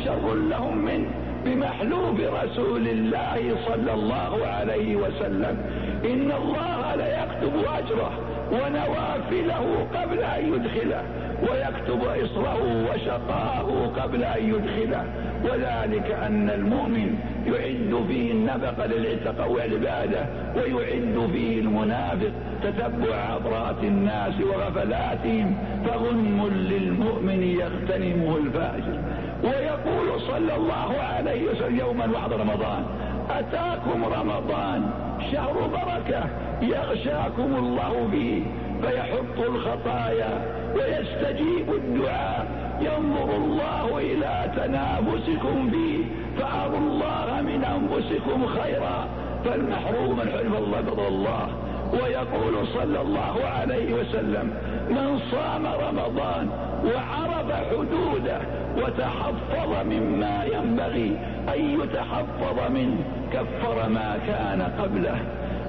شر 0.06 0.36
لهم 0.36 0.78
منه 0.78 1.10
بمحلوب 1.46 2.20
رسول 2.44 2.88
الله 2.88 3.56
صلى 3.68 3.94
الله 3.94 4.48
عليه 4.48 4.96
وسلم. 4.96 5.58
إن 6.06 6.32
الله 6.32 6.96
ليكتب 6.96 7.56
أجره 7.78 8.12
ونوافله 8.52 9.88
قبل 9.96 10.20
أن 10.20 10.54
يدخله 10.54 11.04
ويكتب 11.42 12.02
إصره 12.24 12.86
وشقاه 12.90 13.88
قبل 14.02 14.24
أن 14.24 14.44
يدخله. 14.50 15.06
وذلك 15.44 16.12
أن 16.12 16.50
المؤمن 16.50 17.16
يعد 17.46 18.06
فيه 18.08 18.32
النفق 18.32 18.86
للعتق 18.86 19.48
والعبادة 19.48 20.26
ويعد 20.56 21.30
فيه 21.34 21.60
المنافق 21.60 22.32
تتبع 22.64 23.16
عبرات 23.16 23.84
الناس 23.84 24.34
وغفلاتهم 24.42 25.56
فغنم 25.86 26.48
للمؤمن 26.48 27.44
يغتنمه 27.44 28.38
الفاجر. 28.38 29.00
ويقول 29.44 30.22
صلى 30.22 30.56
الله 30.56 30.96
عليه 31.02 31.52
وسلم 31.52 31.80
يوما 31.80 32.06
بعد 32.06 32.34
رمضان 32.34 32.86
أتاكم 33.30 34.06
رمضان 34.06 34.90
شهر 35.32 35.54
بركة 35.68 36.24
يغشاكم 36.62 37.56
الله 37.56 38.10
به 38.12 38.46
فيحط 38.82 39.50
الخطايا 39.50 40.42
ويستجيب 40.76 41.74
الدعاء 41.74 42.48
ينظر 42.82 43.36
الله 43.36 43.98
إلى 43.98 44.52
تنافسكم 44.56 45.70
فيه 45.70 46.04
فأروا 46.38 46.78
الله 46.78 47.42
من 47.42 47.64
أنفسكم 47.64 48.46
خيرا 48.46 49.08
فالمحروم 49.46 50.18
من 50.18 50.30
حلف 50.32 50.58
الله 50.58 50.82
بضل 50.82 51.08
الله. 51.08 51.48
ويقول 51.94 52.68
صلى 52.68 53.02
الله 53.02 53.46
عليه 53.46 53.94
وسلم 53.94 54.54
من 54.90 55.20
صام 55.32 55.66
رمضان 55.66 56.50
وعرف 56.86 57.52
حدوده 57.52 58.40
وتحفظ 58.78 59.86
مما 59.86 60.44
ينبغي. 60.44 61.18
أن 61.56 61.80
يتحفظ 61.82 62.72
منه 62.72 62.98
كفر 63.34 63.90
ما 63.90 64.20
كان 64.28 64.62
قبله. 64.80 65.20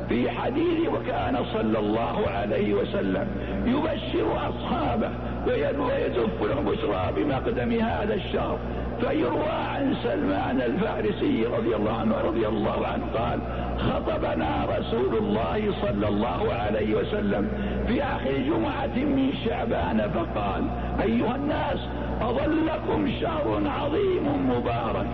في 0.09 0.30
حديث 0.30 0.88
وكان 0.88 1.44
صلى 1.52 1.78
الله 1.78 2.28
عليه 2.28 2.75
وسلم 2.75 3.26
يبشر 3.66 4.49
أصحابه 4.49 5.11
ويزف 5.47 6.42
لهم 6.42 6.64
بشرى 6.64 7.12
بمقدم 7.16 7.80
هذا 7.80 8.14
الشهر. 8.14 8.59
فيروى 9.00 9.48
عن 9.48 9.94
سلمان 10.03 10.61
الفارسي 10.61 11.46
رضي 11.46 11.77
الله 11.77 11.92
عنه 12.00 12.14
رضي 12.24 12.48
الله 12.48 12.87
عنه 12.87 13.05
قال 13.14 13.40
خطبنا 13.79 14.67
رسول 14.79 15.17
الله 15.17 15.73
صلى 15.83 16.09
الله 16.09 16.53
عليه 16.55 16.95
وسلم 16.95 17.49
في 17.89 18.03
آخر 18.03 18.33
جمعة 18.47 18.97
من 18.97 19.31
شعبان 19.45 20.11
فقال 20.15 20.65
أيها 21.03 21.37
الناس 21.37 21.79
أظلكم 22.21 23.11
شهر 23.21 23.63
عظيم 23.81 24.51
مبارك 24.51 25.07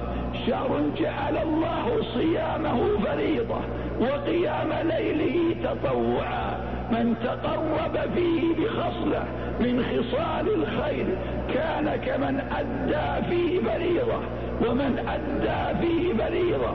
شهر 0.47 0.81
جعل 0.99 1.37
الله 1.37 2.03
صيامه 2.15 2.81
فريضة 3.05 3.61
وقيام 4.01 4.73
ليله 4.89 5.55
تطوعا 5.65 6.61
من 6.93 7.15
تقرب 7.25 7.99
فيه 8.15 8.55
بخصلة 8.59 9.25
من 9.61 9.85
خصال 9.85 10.55
الخير 10.55 11.07
كان 11.55 11.97
كمن 12.07 12.41
أدى 12.59 13.27
فيه 13.31 13.61
فريضة 13.61 14.21
ومن 14.69 14.99
أدى 15.09 15.79
فيه 15.81 16.13
فريضة 16.25 16.73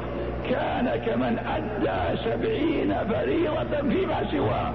كان 0.50 1.02
كمن 1.06 1.40
أدى 1.56 2.18
سبعين 2.24 2.96
فريضة 3.10 3.90
فيما 3.90 4.32
سواه 4.32 4.72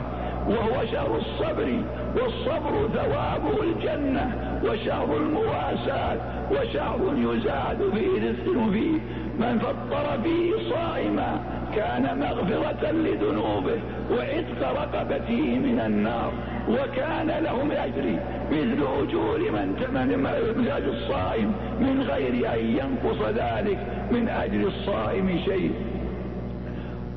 وهو 0.48 0.86
شهر 0.92 1.16
الصبر 1.16 1.82
والصبر 2.16 2.88
ثوابه 2.94 3.62
الجنة 3.62 4.58
وشهر 4.64 5.16
المواساة 5.16 6.16
وشهر 6.50 7.00
يزاد 7.16 7.78
فيه 7.94 8.28
رزق 8.28 8.70
فيه 8.72 8.98
من 9.38 9.58
فطر 9.58 10.22
فيه 10.22 10.70
صائما. 10.70 11.40
كان 11.76 12.18
مغفرة 12.18 12.90
لذنوبه 12.90 13.78
وعتق 14.10 14.82
رقبته 14.82 15.58
من 15.58 15.82
النار 15.86 16.32
وكان 16.68 17.44
له 17.44 17.64
من 17.64 17.76
أجر 17.76 18.18
مثل 18.50 18.80
أجور 19.02 19.38
من 19.38 19.76
تمن 19.80 20.18
مزاج 20.56 20.82
الصائم 20.82 21.52
من 21.80 22.02
غير 22.02 22.54
أن 22.54 22.58
ينقص 22.58 23.22
ذلك 23.22 23.78
من 24.10 24.28
أجر 24.28 24.66
الصائم 24.66 25.40
شيء. 25.44 25.72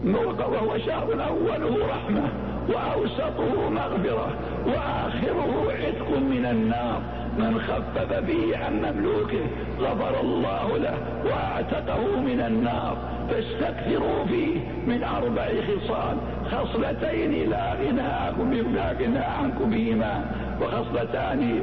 وهو 0.06 0.78
شهر 0.78 1.08
أوله 1.14 1.88
رحمة 1.90 2.30
وأوسطه 2.70 3.70
مغفرة 3.70 4.30
وآخره 4.66 5.72
عتق 5.72 6.18
من 6.18 6.46
النار. 6.52 7.02
من 7.38 7.60
خفف 7.60 8.14
به 8.14 8.58
عن 8.58 8.74
مملوكه 8.74 9.44
غفر 9.80 10.22
الله 10.22 10.78
له 10.78 10.98
وأعتقه 11.26 12.22
من 12.22 12.42
النار. 12.42 12.98
فاستكثروا 13.30 14.26
فيه 14.26 14.60
من 14.88 15.04
أربع 15.04 15.46
خصال. 15.46 16.18
خصلتين 16.52 17.50
لا 17.50 17.74
غنى 17.74 19.20
عنكم 19.20 19.70
بهما. 19.70 20.26
وخصلتان 20.62 21.62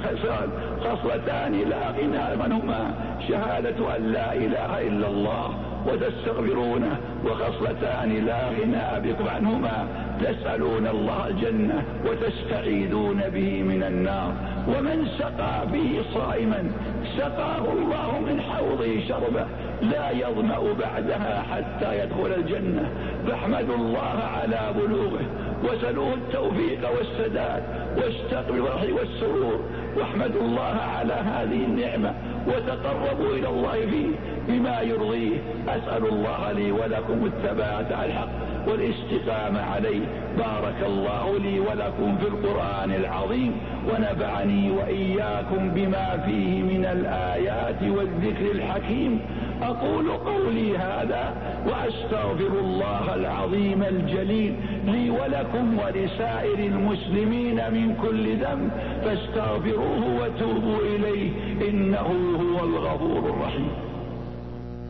خصال. 0.00 0.48
خصلتان 0.84 1.52
لا 1.70 1.90
غنى 1.90 2.42
عنهما. 2.42 2.94
شهادة 3.28 3.96
أن 3.96 4.12
لا 4.12 4.32
إله 4.32 4.88
إلا 4.88 5.08
الله 5.08 5.54
وتستغفرونه 5.86 6.96
وخصلتان 7.24 8.24
لا 8.26 8.48
غنى 8.48 9.12
بكم 9.12 9.28
عنهما. 9.28 9.86
تسألون 10.20 10.86
الله 10.86 11.28
الجنة 11.28 11.82
وتستعيذون 12.06 13.20
به 13.34 13.62
من 13.62 13.82
النار. 13.82 14.32
ومن 14.68 15.06
سقى 15.18 15.66
به 15.72 16.02
صائما 16.14 16.70
سقاه 17.18 17.64
الله 17.72 18.20
من 18.26 18.40
حوضه 18.40 19.00
شربه 19.08 19.46
لا 19.82 20.10
يظمأ 20.10 20.74
بعدها 20.80 21.42
حتى 21.42 21.98
يدخل 22.02 22.32
الجنة. 22.36 22.90
فاحمدوا 23.26 23.76
الله 23.76 24.18
على 24.38 24.74
بلوغه. 24.78 25.24
وسلوه 25.64 26.14
التوفيق 26.14 26.90
والسداد 26.98 27.62
واستقبلوا 27.96 28.66
الفرح 28.66 29.00
والسرور. 29.00 29.60
واحمدوا 29.96 30.42
الله 30.42 30.76
على 30.98 31.12
هذه 31.12 31.64
النعمة 31.64 32.14
وتقربوا 32.46 33.34
إلى 33.34 33.48
الله 33.48 33.72
فيه 33.72 34.08
بما 34.48 34.80
يرضيه. 34.80 35.36
أسأل 35.68 36.06
الله 36.06 36.52
لي 36.52 36.72
ولكم 36.72 37.26
الثبات 37.26 37.92
على 37.92 38.06
الحق 38.06 38.28
والاستقامة 38.66 39.60
عليه. 39.62 40.00
بارك 40.38 40.76
الله 40.86 41.38
لي 41.38 41.60
ولكم 41.60 42.16
في 42.18 42.28
القرآن 42.28 42.92
العظيم 42.92 43.52
ونفعني 43.90 44.70
وإياكم 44.70 45.70
بما 45.70 46.22
فيه 46.26 46.62
من 46.62 46.84
الآيات 46.84 47.82
والذكر 47.82 48.50
الحكيم. 48.50 49.20
أقول 49.62 50.10
قولي 50.10 50.78
هذا 50.78 51.34
وأستغفر 51.66 52.52
الله 52.60 53.14
العظيم 53.14 53.82
الجليل 53.82 54.54
لي 54.86 55.10
ولكم 55.10 55.78
ولسائر 55.78 56.58
المسلمين 56.58 57.56
من 57.56 57.96
كل 58.02 58.36
ذنب 58.36 58.70
فاستغفروه 59.04 60.02
وتوبوا 60.22 60.78
إليه 60.96 61.30
إنه 61.68 62.08
هو 62.40 62.64
الغفور 62.64 63.30
الرحيم. 63.30 63.70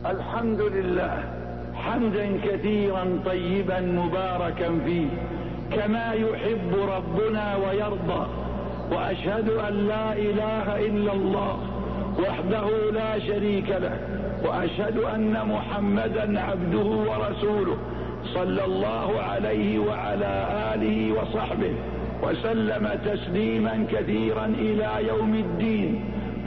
الحمد 0.05 0.61
لله 0.61 1.23
حمدا 1.75 2.27
كثيرا 2.43 3.19
طيبا 3.25 3.79
مباركا 3.81 4.79
فيه 4.85 5.07
كما 5.71 6.11
يحب 6.13 6.71
ربنا 6.95 7.55
ويرضى 7.55 8.27
وأشهد 8.91 9.49
أن 9.49 9.73
لا 9.87 10.13
إله 10.13 10.79
إلا 10.87 11.13
الله 11.13 11.57
وحده 12.19 12.91
لا 12.91 13.19
شريك 13.19 13.69
له 13.69 13.97
وأشهد 14.45 14.97
أن 14.97 15.37
محمدا 15.45 16.41
عبده 16.41 16.89
ورسوله 17.09 17.77
صلى 18.33 18.65
الله 18.65 19.21
عليه 19.21 19.79
وعلى 19.79 20.47
آله 20.75 21.13
وصحبه 21.21 21.73
وسلم 22.23 22.89
تسليما 23.05 23.85
كثيرا 23.91 24.45
إلى 24.45 24.89
يوم 25.07 25.33
الدين. 25.35 26.01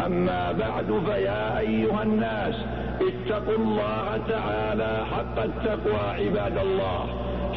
أما 0.07 0.53
بعد 0.53 1.01
فيا 1.07 1.59
أيها 1.59 2.03
الناس 2.03 2.55
اتقوا 3.01 3.57
الله 3.57 4.20
تعالى 4.29 5.07
حق 5.12 5.42
التقوى 5.42 6.01
عباد 6.20 6.59
الله. 6.59 7.07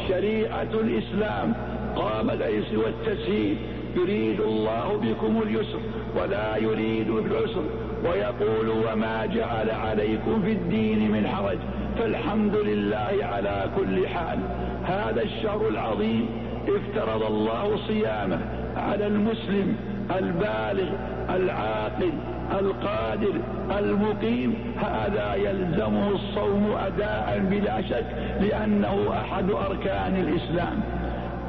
شريعة 0.08 0.72
الإسلام 0.84 1.54
قامت 1.96 2.42
والتسهيل 2.76 3.56
يريد 3.96 4.40
الله 4.40 5.00
بكم 5.02 5.42
اليسر 5.42 5.80
ولا 6.16 6.56
يريد 6.56 7.10
بالعسر 7.10 7.62
ويقول 8.04 8.68
وما 8.68 9.26
جعل 9.26 9.70
عليكم 9.70 10.42
في 10.42 10.52
الدين 10.52 11.10
من 11.10 11.26
حرج 11.26 11.58
فالحمد 11.98 12.56
لله 12.56 13.14
على 13.22 13.64
كل 13.76 14.08
حال. 14.08 14.38
هذا 14.84 15.22
الشهر 15.22 15.68
العظيم 15.68 16.28
افترض 16.68 17.22
الله 17.22 17.76
صيامه 17.88 18.38
على 18.76 19.06
المسلم 19.06 19.76
البالغ 20.18 20.88
العاقل 21.30 22.12
القادر 22.60 23.32
المقيم. 23.78 24.54
هذا 24.76 25.34
يلزمه 25.34 26.10
الصوم 26.10 26.76
أداء 26.86 27.46
بلا 27.50 27.82
شك 27.82 28.06
لأنه 28.40 29.08
أحد 29.20 29.50
أركان 29.50 30.16
الإسلام. 30.16 30.80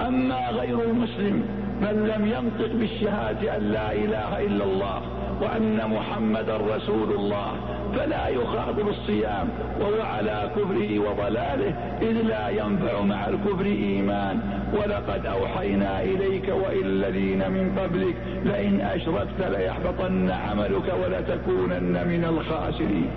أما 0.08 0.50
غير 0.50 0.82
المسلم 0.82 1.44
من 1.82 2.08
لم 2.16 2.26
ينطق 2.26 2.74
بالشهادة 2.74 3.58
أن 3.58 3.62
لا 3.62 3.92
إله 3.94 4.46
إلا 4.46 4.64
الله 4.64 5.02
وأن 5.42 5.90
محمدا 5.90 6.58
رسول 6.58 7.12
الله 7.12 7.52
فلا 7.96 8.28
يخاطب 8.28 8.88
الصيام 8.88 9.50
وهو 9.80 10.02
على 10.02 10.52
كفره 10.56 11.00
وضلاله 11.00 11.74
إذ 12.02 12.22
لا 12.22 12.50
ينفع 12.50 13.02
مع 13.02 13.28
الكفر 13.28 13.66
إيمان. 13.66 14.40
ولقد 14.74 15.26
أوحينا 15.26 16.02
إليك 16.04 16.48
وإلى 16.50 16.86
الذين 16.86 17.52
من 17.52 17.80
قبلك 17.80 18.16
لئن 18.46 18.82
أشركت 18.82 19.58
ليحبطن 19.58 20.30
عملك 20.30 20.94
ولتكونن 21.04 22.08
من 22.08 22.26
الخاسرين. 22.30 23.10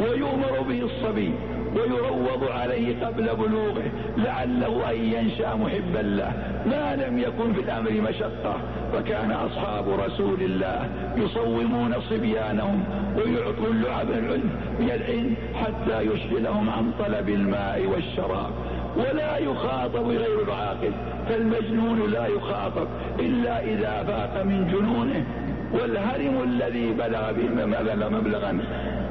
ويؤمر 0.00 0.60
به 0.68 0.82
الصبي 0.82 1.32
ويروض 1.76 2.50
عليه 2.50 3.06
قبل 3.06 3.36
بلوغه 3.36 3.82
لعله 4.16 4.90
أن 4.90 4.96
ينشأ 4.96 5.54
محبا 5.54 6.02
له. 6.02 6.32
ما 6.66 6.96
لم 6.96 7.18
يكن 7.18 7.52
في 7.52 7.60
الأمر 7.60 7.90
مشقة 7.90 8.56
فكان 8.92 9.30
أصحاب 9.30 9.84
رسول 9.88 10.40
الله 10.40 10.88
يصومون 11.16 11.94
صبيانهم 12.10 12.84
ويعطوا 13.16 13.66
اللعب 13.70 14.10
العلم 14.10 14.50
من 14.80 14.90
العلم 14.90 15.34
حتى 15.54 16.00
يشغلهم 16.00 16.70
عن 16.70 16.92
طلب 16.98 17.28
الماء 17.28 17.86
والشراب. 17.86 18.50
ولا 18.96 19.38
يخاطب 19.38 20.06
غير 20.08 20.42
العاقل 20.48 20.92
فالمجنون 21.28 22.10
لا 22.10 22.26
يخاطب 22.26 22.86
إلا 23.20 23.64
إذا 23.64 24.04
فاق 24.06 24.44
من 24.44 24.68
جنونه 24.72 25.24
والهرم 25.72 26.42
الذي 26.44 26.92
بلغ 26.92 27.32
به 27.32 27.66
مبلغا 28.08 28.58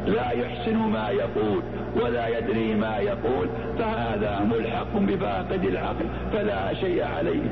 لا 0.08 0.32
يحسن 0.32 0.78
ما 0.78 1.10
يقول 1.10 1.62
ولا 1.96 2.38
يدري 2.38 2.76
ما 2.76 2.98
يقول 2.98 3.48
فهذا 3.80 4.48
ملحق 4.52 4.98
بفاقد 4.98 5.64
العقل 5.64 6.06
فلا 6.34 6.74
شيء 6.74 7.04
عليه. 7.04 7.50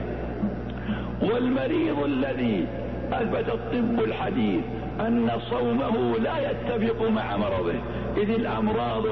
والمريض 1.22 2.04
الذي 2.04 2.68
أثبت 3.12 3.50
الطب 3.50 4.04
الحديث 4.04 4.62
أن 5.00 5.30
صومه 5.50 6.18
لا 6.18 6.52
يتفق 6.52 7.10
مع 7.10 7.38
مرضه 7.38 7.74
إذ 8.18 8.30
الأمراض 8.30 9.08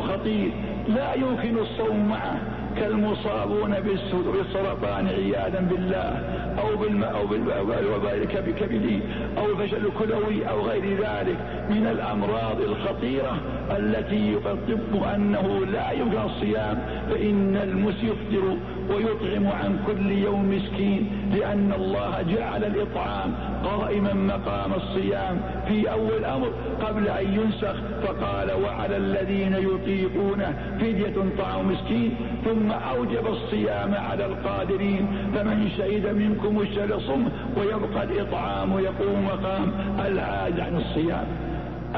خطير 0.00 0.50
لا 0.88 1.14
يمكن 1.14 1.58
الصوم 1.58 2.08
معه. 2.08 2.40
كالمصابون 2.80 3.74
بالسرطان 3.80 5.06
عياذا 5.06 5.68
بالله 5.70 6.22
أو 6.58 6.76
بالماء 6.76 7.16
أو 7.16 7.26
بالوباء 7.26 8.16
الكبدي 8.16 9.00
أو 9.38 9.50
الفشل 9.52 9.86
الكلوي 9.86 10.48
أو 10.48 10.60
غير 10.60 10.84
ذلك 10.84 11.36
من 11.70 11.86
الأمراض 11.86 12.60
الخطيرة 12.60 13.36
التي 13.70 14.32
يطب 14.32 15.02
أنه 15.14 15.66
لا 15.72 15.90
يمكن 15.90 16.18
الصيام 16.18 16.78
فإن 17.10 17.56
المس 17.56 17.94
يفطر 18.02 18.56
ويطعم 18.90 19.46
عن 19.46 19.78
كل 19.86 20.10
يوم 20.12 20.56
مسكين 20.56 21.10
لأن 21.34 21.72
الله 21.72 22.22
جعل 22.22 22.64
الإطعام 22.64 23.34
قائما 23.64 24.12
مقام 24.12 24.72
الصيام 24.74 25.40
في 25.68 25.90
أول 25.90 26.24
أمر 26.24 26.50
قبل 26.82 27.08
أن 27.08 27.24
ينسخ 27.34 27.74
فقال 28.02 28.52
وعلى 28.64 28.96
الذين 28.96 29.52
يطيقونه 29.52 30.54
فدية 30.80 31.14
طعام 31.38 31.68
مسكين 31.68 32.14
ثم 32.44 32.65
ثم 32.66 32.72
أوجب 32.72 33.26
الصيام 33.26 33.94
على 33.94 34.26
القادرين 34.26 35.06
فمن 35.34 35.70
شهد 35.78 36.06
منكم 36.06 36.60
الشهر 36.60 37.00
صم 37.00 37.28
ويبقى 37.56 38.04
الإطعام 38.04 38.78
يقوم 38.78 39.24
مقام 39.24 39.72
العاج 40.06 40.60
عن 40.60 40.76
الصيام. 40.76 41.26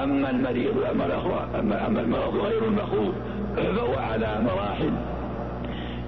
أما 0.03 0.31
المريض 0.31 0.75
أما 1.87 2.01
المرض 2.01 2.37
غير 2.37 2.65
المخوف 2.65 3.15
فهو 3.57 3.95
على 3.95 4.41
مراحل. 4.45 4.93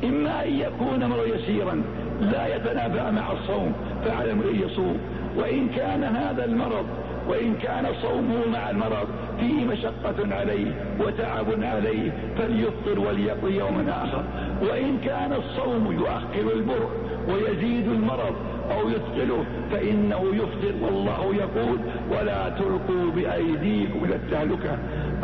إما 0.04 0.44
أن 0.44 0.52
يكون 0.54 1.04
مرض 1.04 1.26
يسيرا 1.26 1.82
لا 2.20 2.56
يتنافى 2.56 3.10
مع 3.10 3.32
الصوم 3.32 3.72
فعلى 4.04 4.32
أن 4.32 4.60
يصوم. 4.66 4.98
وإن 5.36 5.68
كان 5.68 6.04
هذا 6.04 6.44
المرض 6.44 6.86
وإن 7.28 7.54
كان 7.62 7.86
صومه 8.02 8.46
مع 8.52 8.70
المرض 8.70 9.08
فيه 9.40 9.64
مشقة 9.64 10.34
عليه 10.34 10.72
وتعب 11.00 11.46
عليه 11.62 12.12
فليفطر 12.38 13.00
وليقضي 13.00 13.58
يوما 13.58 14.04
آخر. 14.04 14.24
وإن 14.62 14.98
كان 15.04 15.32
الصوم 15.32 15.92
يؤخر 15.92 16.52
البر 16.54 16.88
ويزيد 17.28 17.88
المرض 17.88 18.34
أو 18.70 18.88
يثقله 18.88 19.44
فإنه 19.72 20.22
يفطر 20.32 20.74
والله 20.82 21.34
يقول 21.34 21.78
ولا 22.10 22.48
تلقوا 22.48 23.10
بأيديكم 23.16 24.04
إلى 24.04 24.14
التهلكة. 24.14 24.78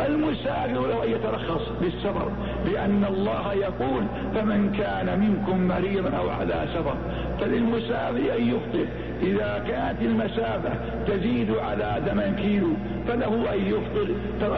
المسافر 0.05 0.73
لو 0.73 1.03
أن 1.03 1.11
يترخص 1.11 1.61
بالسفر 1.81 2.31
لأن 2.65 3.05
الله 3.09 3.53
يقول 3.53 4.03
فمن 4.35 4.71
كان 4.77 5.19
منكم 5.19 5.67
مريضا 5.67 6.09
أو 6.17 6.29
على 6.29 6.65
سفر 6.73 6.95
فللمسافر 7.39 8.35
أن 8.37 8.49
يفطر 8.49 8.85
إذا 9.21 9.63
كانت 9.67 10.01
المسافة 10.01 10.69
تزيد 11.07 11.51
على 11.51 12.01
8 12.05 12.35
كيلو 12.35 12.69
فله 13.07 13.53
أن 13.53 13.59
يفطر 13.59 14.07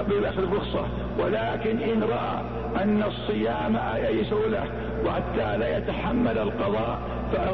بأخذ 0.03 0.43
الرخصة. 0.43 0.85
ولكن 1.19 1.77
إن 1.79 2.03
رأى 2.03 2.41
أن 2.83 3.03
الصيام 3.03 3.75
أيسر 4.07 4.47
له 4.49 4.63
وحتى 5.05 5.57
لا 5.57 5.77
يتحمل 5.77 6.37
القضاء 6.37 6.99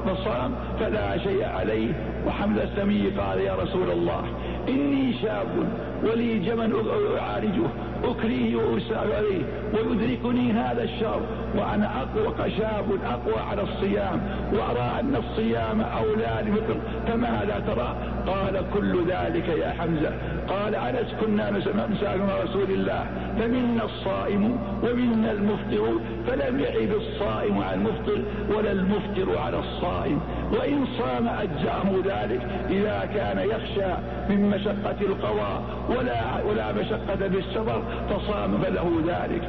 فصام 0.06 0.52
فلا 0.80 1.18
شيء 1.18 1.46
عليه. 1.46 1.94
وحمد 2.28 2.60
السمي 2.60 3.10
قال 3.20 3.40
يا 3.40 3.56
رسول 3.56 3.92
الله 3.92 4.24
إني 4.70 5.14
شاب 5.22 5.48
ولي 6.06 6.40
جمل 6.40 6.74
أعالجه. 7.20 7.68
أكريه 8.04 8.56
وأسال 8.56 9.12
عليه. 9.14 9.44
ويدركني 9.74 10.52
هذا 10.52 10.84
الشر. 10.84 11.22
وأنا 11.56 12.02
أقوى 12.02 12.52
شاب 12.52 12.86
أقوى 13.06 13.40
على 13.50 13.62
الصيام. 13.62 14.22
وأرى 14.54 15.00
أن 15.00 15.16
الصيام 15.16 15.82
أولى 15.82 16.44
لفطر 16.46 16.78
فماذا 17.08 17.64
ترى؟ 17.68 18.15
قال 18.28 18.64
كل 18.74 19.06
ذلك 19.08 19.48
يا 19.48 19.70
حمزة. 19.80 20.12
قال 20.50 20.76
أنس 20.76 21.14
كنا 21.22 21.52
نسأل 21.52 22.44
رسول 22.44 22.70
الله. 22.70 23.06
فمنا 23.40 23.84
الصائم 23.84 24.58
ومنا 24.84 25.32
المفطر 25.32 26.00
فلم 26.28 26.60
يعب 26.60 26.90
الصائم 26.98 27.64
على 27.64 27.76
المفطر 27.76 28.22
ولا 28.58 28.72
المفطر 28.72 29.38
على 29.38 29.60
الصائم. 29.60 30.20
وإن 30.52 30.86
صام 31.00 31.28
أجزأه 31.28 31.90
ذلك 32.06 32.42
إذا 32.70 33.10
كان 33.14 33.40
يخشى 33.40 33.94
من 34.30 34.50
مشقة 34.50 35.02
القضاء 35.02 35.64
ولا, 35.90 36.44
ولا 36.50 36.72
مشقة 36.72 37.28
بالسفر 37.28 37.82
فصام 38.10 38.58
فله 38.58 39.02
ذلك. 39.08 39.42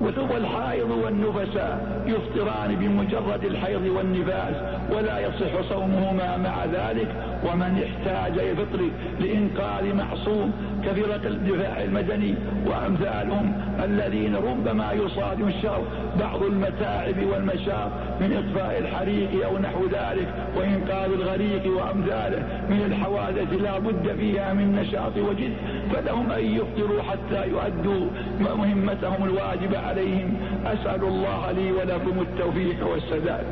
والحائض 0.00 0.90
والنفساء 0.90 2.02
يفطران 2.06 2.76
بمجرد 2.76 3.44
الحيض 3.44 3.82
والنفاس 3.82 4.54
ولا 4.92 5.18
يصح 5.18 5.68
صومهما 5.68 6.36
مع 6.36 6.64
ذلك. 6.64 7.08
ومن 7.44 7.84
احتاج 7.84 8.38
الفطر 8.38 8.80
لإنقاذ 9.20 9.94
معصوم 9.94 10.52
كفرق 10.84 11.26
الدفاع 11.26 11.82
المدني 11.82 12.34
وأمثالهم 12.66 13.52
الذين 13.84 14.36
ربما 14.36 14.92
يصادم 14.92 15.48
الشر 15.48 15.82
بعض 16.20 16.42
المتاعب 16.42 17.14
والمشاق 17.32 17.90
من 18.20 18.32
إطفاء 18.32 18.78
الحريق 18.78 19.46
أو 19.46 19.58
نحو 19.58 19.84
ذلك 19.84 20.28
وإنقاذ 20.56 21.12
الغريق 21.12 21.62
وأمثاله 21.76 22.42
من 22.70 22.82
الحوادث 22.86 23.62
لا 23.62 23.78
بد 23.78 24.16
فيها 24.18 24.52
من 24.52 24.72
نشاط 24.72 25.16
وجد. 25.16 25.52
فلهم 25.92 26.32
أن 26.32 26.44
يفطروا 26.44 27.02
حتى 27.02 27.48
يؤدوا 27.48 28.06
مهمتهم 28.40 29.24
الواجبة 29.24 29.78
عليهم. 29.78 30.34
أسأل 30.66 31.04
الله 31.04 31.52
لي 31.52 31.72
ولكم 31.72 32.20
التوفيق 32.20 32.86
والسداد. 32.86 33.44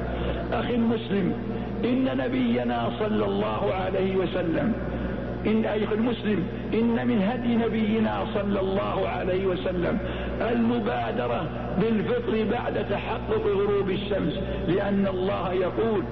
أخي 0.53 0.75
المسلم 0.75 1.33
إن 1.85 2.17
نبينا 2.17 2.91
صلى 2.99 3.25
الله 3.25 3.75
عليه 3.75 4.17
وسلم 4.17 4.73
إن 5.47 5.65
أيها 5.65 5.93
المسلم 5.93 6.45
إن 6.75 7.07
من 7.09 7.23
هدي 7.23 7.57
نبينا 7.57 8.25
صلى 8.35 8.61
الله 8.61 9.09
عليه 9.09 9.47
وسلم 9.47 9.99
المبادرة 10.53 11.47
بالفطر 11.81 12.45
بعد 12.51 12.87
تحقق 12.91 13.43
غروب 13.47 13.91
الشمس 13.91 14.33
لأن 14.69 15.07
الله 15.07 15.53
يقول 15.53 16.03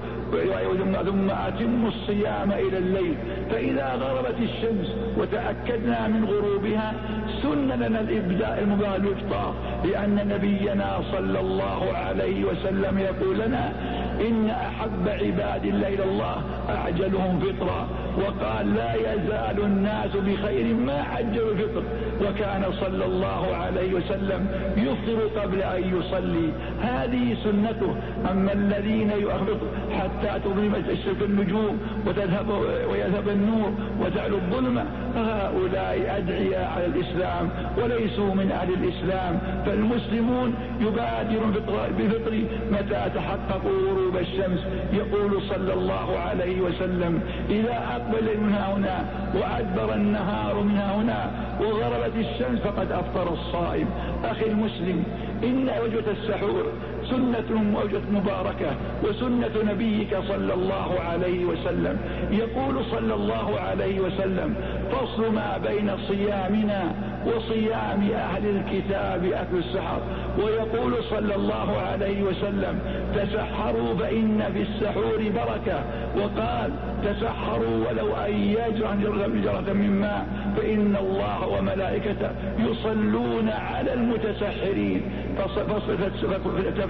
ثم 1.05 1.29
أتم 1.29 1.85
الصيام 1.85 2.51
إلى 2.51 2.77
الليل. 2.77 3.15
فإذا 3.51 3.95
غربت 3.95 4.39
الشمس 4.41 4.95
وتأكدنا 5.17 6.07
من 6.07 6.25
غروبها 6.25 6.93
سن 7.41 7.67
لنا 7.67 7.99
الإبداء 7.99 8.59
المبالغ. 8.63 8.87
الإفطار 8.97 9.53
لأن 9.85 10.27
نبينا 10.27 10.99
صلى 11.11 11.39
الله 11.39 11.93
عليه 11.93 12.45
وسلم 12.45 12.99
يقول 12.99 13.39
لنا 13.39 13.73
إن 14.21 14.49
أحب 14.49 15.07
عباد 15.07 15.65
الله 15.65 15.87
إلى 15.87 16.03
الله 16.03 16.41
أعجلهم 16.69 17.39
فطرا 17.39 17.87
وقال 18.17 18.75
لا 18.75 18.93
يزال 18.93 19.63
الناس 19.63 20.11
بخير 20.15 20.75
ما 20.75 21.01
عجلوا 21.01 21.51
الفطر. 21.51 21.83
وكان 22.21 22.63
صلى 22.81 23.05
الله 23.05 23.55
عليه 23.55 23.93
وسلم 23.93 24.47
يفطر 24.77 25.41
قبل 25.41 25.61
أن 25.61 25.99
يصلي. 25.99 26.49
هذه 26.81 27.37
سنته. 27.43 27.95
أما 28.31 28.53
الذين 28.53 29.11
يؤخر 29.11 29.57
حتى 29.99 30.39
تظلم 30.45 30.75
النجوم 31.21 31.79
وتذهب 32.07 32.49
ويذهب 32.91 33.29
النور 33.29 33.71
وتعلو 34.01 34.35
الظلمة 34.35 34.85
فهؤلاء 35.17 36.17
أدعياء 36.17 36.71
على 36.75 36.85
الإسلام 36.85 37.49
وليسوا 37.77 38.33
من 38.33 38.51
أهل 38.51 38.73
الإسلام 38.73 39.39
فالمسلمون 39.65 40.55
يبادر 40.79 41.39
بفطر 41.97 42.43
متى 42.71 43.01
تحققوا 43.15 43.79
غروب 43.87 44.17
الشمس 44.17 44.59
يقول 44.93 45.41
صلى 45.49 45.73
الله 45.73 46.19
عليه 46.19 46.61
وسلم 46.61 47.21
إذا 47.49 47.77
أقبل 47.95 48.39
من 48.39 48.53
هنا 48.53 49.05
وأدبر 49.35 49.93
النهار 49.95 50.55
من 50.63 50.77
هنا 50.77 51.31
وغربت 51.61 52.15
الشمس 52.15 52.59
فقد 52.59 52.91
أفطر 52.91 53.33
الصائم. 53.33 53.87
أخي 54.25 54.45
المسلم 54.45 55.03
إن 55.43 55.69
وجبة 55.83 56.11
السحور 56.11 56.63
سنة 57.09 57.61
مباركة 58.11 58.71
وسنة 59.03 59.71
نبيك 59.71 60.17
صلى 60.27 60.53
الله 60.53 60.99
عليه 60.99 61.45
وسلم. 61.45 61.97
يقول 62.31 62.85
صلى 62.91 63.13
الله 63.13 63.59
عليه 63.59 63.99
وسلم 63.99 64.55
فصل 64.91 65.33
ما 65.33 65.59
بين 65.67 65.91
صيامنا 66.07 66.83
وصيام 67.25 68.09
أهل 68.13 68.45
الكتاب 68.45 69.25
أكل 69.25 69.57
السحر. 69.57 70.01
ويقول 70.37 70.93
صلى 71.09 71.35
الله 71.35 71.77
عليه 71.77 72.23
وسلم 72.23 72.79
تسحروا 73.15 73.93
فإن 73.99 74.43
في 74.53 74.61
السحور 74.61 75.17
بركة. 75.17 75.83
وقال 76.17 76.71
تسحروا 77.03 77.77
ولو 77.89 78.15
أن 78.15 78.33
يجرى 78.33 78.97
جرة 79.43 79.73
من 79.73 79.99
ماء 80.01 80.27
فإن 80.57 80.95
الله 80.99 81.47
وملائكته 81.47 82.29
يصلون 82.59 83.49
على 83.49 83.93
المتسحرين. 83.93 85.01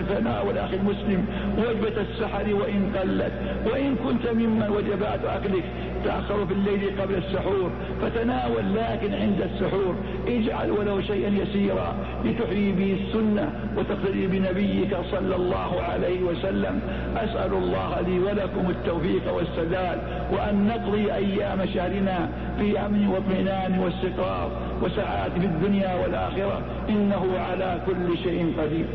فتناول 0.10 0.58
أخي 0.58 0.76
المسلم 0.76 1.26
وجبة 1.58 2.02
السحر 2.02 2.54
وإن 2.54 2.92
قلت 2.96 3.34
وإن 3.66 3.96
كنت 3.96 4.28
ممن 4.28 4.70
وجبات 4.70 5.26
أكلك 5.26 5.64
تأخر 6.06 6.46
في 6.46 6.54
الليل 6.54 7.02
قبل 7.02 7.16
السحور 7.16 7.72
فتناول 8.02 8.64
لكن 8.76 9.14
عند 9.14 9.42
السحور. 9.42 9.96
اجعل 10.28 10.72
ولو 10.72 11.02
شيئا 11.02 11.30
يسيرا 11.30 11.96
لتحيي 12.26 12.72
به 12.72 12.98
السنة 13.02 13.52
وتقتدي 13.78 14.28
بنبيك 14.28 14.98
صلى 15.12 15.36
الله 15.36 15.82
عليه 15.82 16.22
وسلم. 16.22 16.80
أسأل 17.18 17.54
الله 17.54 18.02
لي 18.02 18.20
ولكم 18.20 18.70
التوفيق 18.70 19.34
والسداد 19.34 20.00
وأن 20.32 20.68
نقضي 20.68 21.14
أيام 21.14 21.66
شهرنا 21.74 22.30
في 22.60 22.80
أمن 22.80 23.08
واطمئنان 23.08 23.80
واستقرار. 23.80 24.52
وسعادة 24.82 25.40
في 25.40 25.46
الدنيا 25.46 25.96
والآخرة. 26.04 26.62
إنه 26.90 27.26
على 27.50 27.80
كل 27.86 28.18
شيء 28.18 28.54
قدير. 28.60 28.86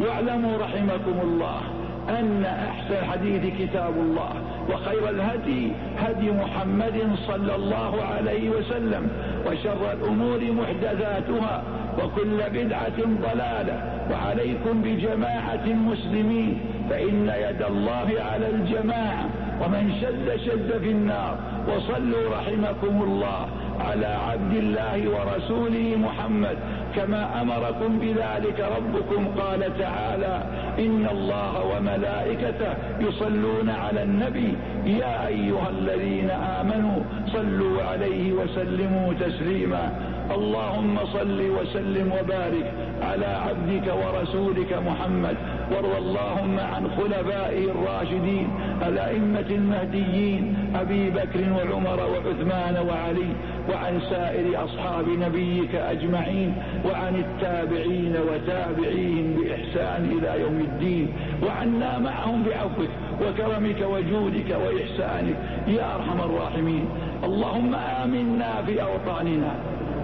واعلموا 0.00 0.58
رحمكم 0.58 1.16
الله 1.22 1.60
أن 2.08 2.44
أحسن 2.44 2.94
الحديث 2.94 3.42
كتاب 3.58 3.94
الله 3.96 4.32
وخير 4.70 5.08
الهدي 5.08 5.72
هدي 5.98 6.30
محمد 6.30 7.16
صلى 7.28 7.54
الله 7.54 8.02
عليه 8.02 8.50
وسلم 8.50 9.08
وشر 9.46 9.92
الأمور 9.92 10.40
محدثاتها 10.52 11.62
وكل 11.98 12.38
بدعة 12.54 12.98
ضلالة. 12.98 13.76
وعليكم 14.10 14.82
بجماعة 14.82 15.64
المسلمين 15.66 16.60
فإن 16.90 17.32
يد 17.48 17.62
الله 17.62 18.08
على 18.30 18.46
الجماعة. 18.50 19.24
ومن 19.62 19.92
شد 20.00 20.36
شد 20.46 20.78
في 20.82 20.90
النار 20.90 21.36
وصلوا 21.68 22.36
رحمكم 22.36 23.02
الله 23.02 23.46
على 23.80 24.06
عبد 24.06 24.52
الله 24.56 25.08
ورسوله 25.10 25.96
محمد 25.96 26.56
كما 26.96 27.42
أمركم 27.42 27.98
بذلك 27.98 28.64
ربكم 28.76 29.28
قال 29.40 29.78
تعالى 29.78 30.42
إن 30.78 31.06
الله 31.12 31.64
وملائكته 31.76 32.72
يصلون 33.00 33.70
على 33.70 34.02
النبي 34.02 34.54
يا 34.86 35.26
أيها 35.26 35.68
الذين 35.70 36.30
آمنوا 36.30 36.98
صلوا 37.32 37.82
عليه 37.82 38.32
وسلموا 38.32 39.12
تسليما 39.20 39.92
اللهم 40.34 40.98
صل 41.12 41.40
وسلم 41.50 42.12
وبارك 42.12 42.72
على 43.02 43.26
عبدك 43.26 43.92
ورسولك 43.94 44.72
محمد 44.86 45.36
وارض 45.74 45.96
اللهم 45.96 46.60
عن 46.60 46.90
خلفائه 46.96 47.64
الراشدين 47.70 48.48
الأئمة 48.88 49.48
المهديين 49.50 50.54
أبي 50.74 51.10
بكر 51.10 51.40
وعمر 51.52 52.00
وعثمان 52.12 52.76
وعلي 52.88 53.30
وعن 53.70 54.00
سائر 54.10 54.64
أصحاب 54.64 55.08
نبيك 55.08 55.74
أجمعين 55.74 56.54
وعن 56.84 57.14
التابعين 57.16 58.14
وتابعيهم 58.28 59.36
بإحسان 59.36 60.18
إلى 60.18 60.40
يوم 60.40 60.60
الدين 60.60 61.08
وعنا 61.46 61.98
معهم 61.98 62.42
بعفوك 62.42 62.88
وكرمك 63.22 63.80
وجودك 63.80 64.50
وإحسانك 64.50 65.36
يا 65.68 65.94
أرحم 65.94 66.20
الراحمين. 66.20 66.84
اللهم 67.24 67.74
آمنا 67.74 68.62
في 68.66 68.82
أوطاننا. 68.82 69.52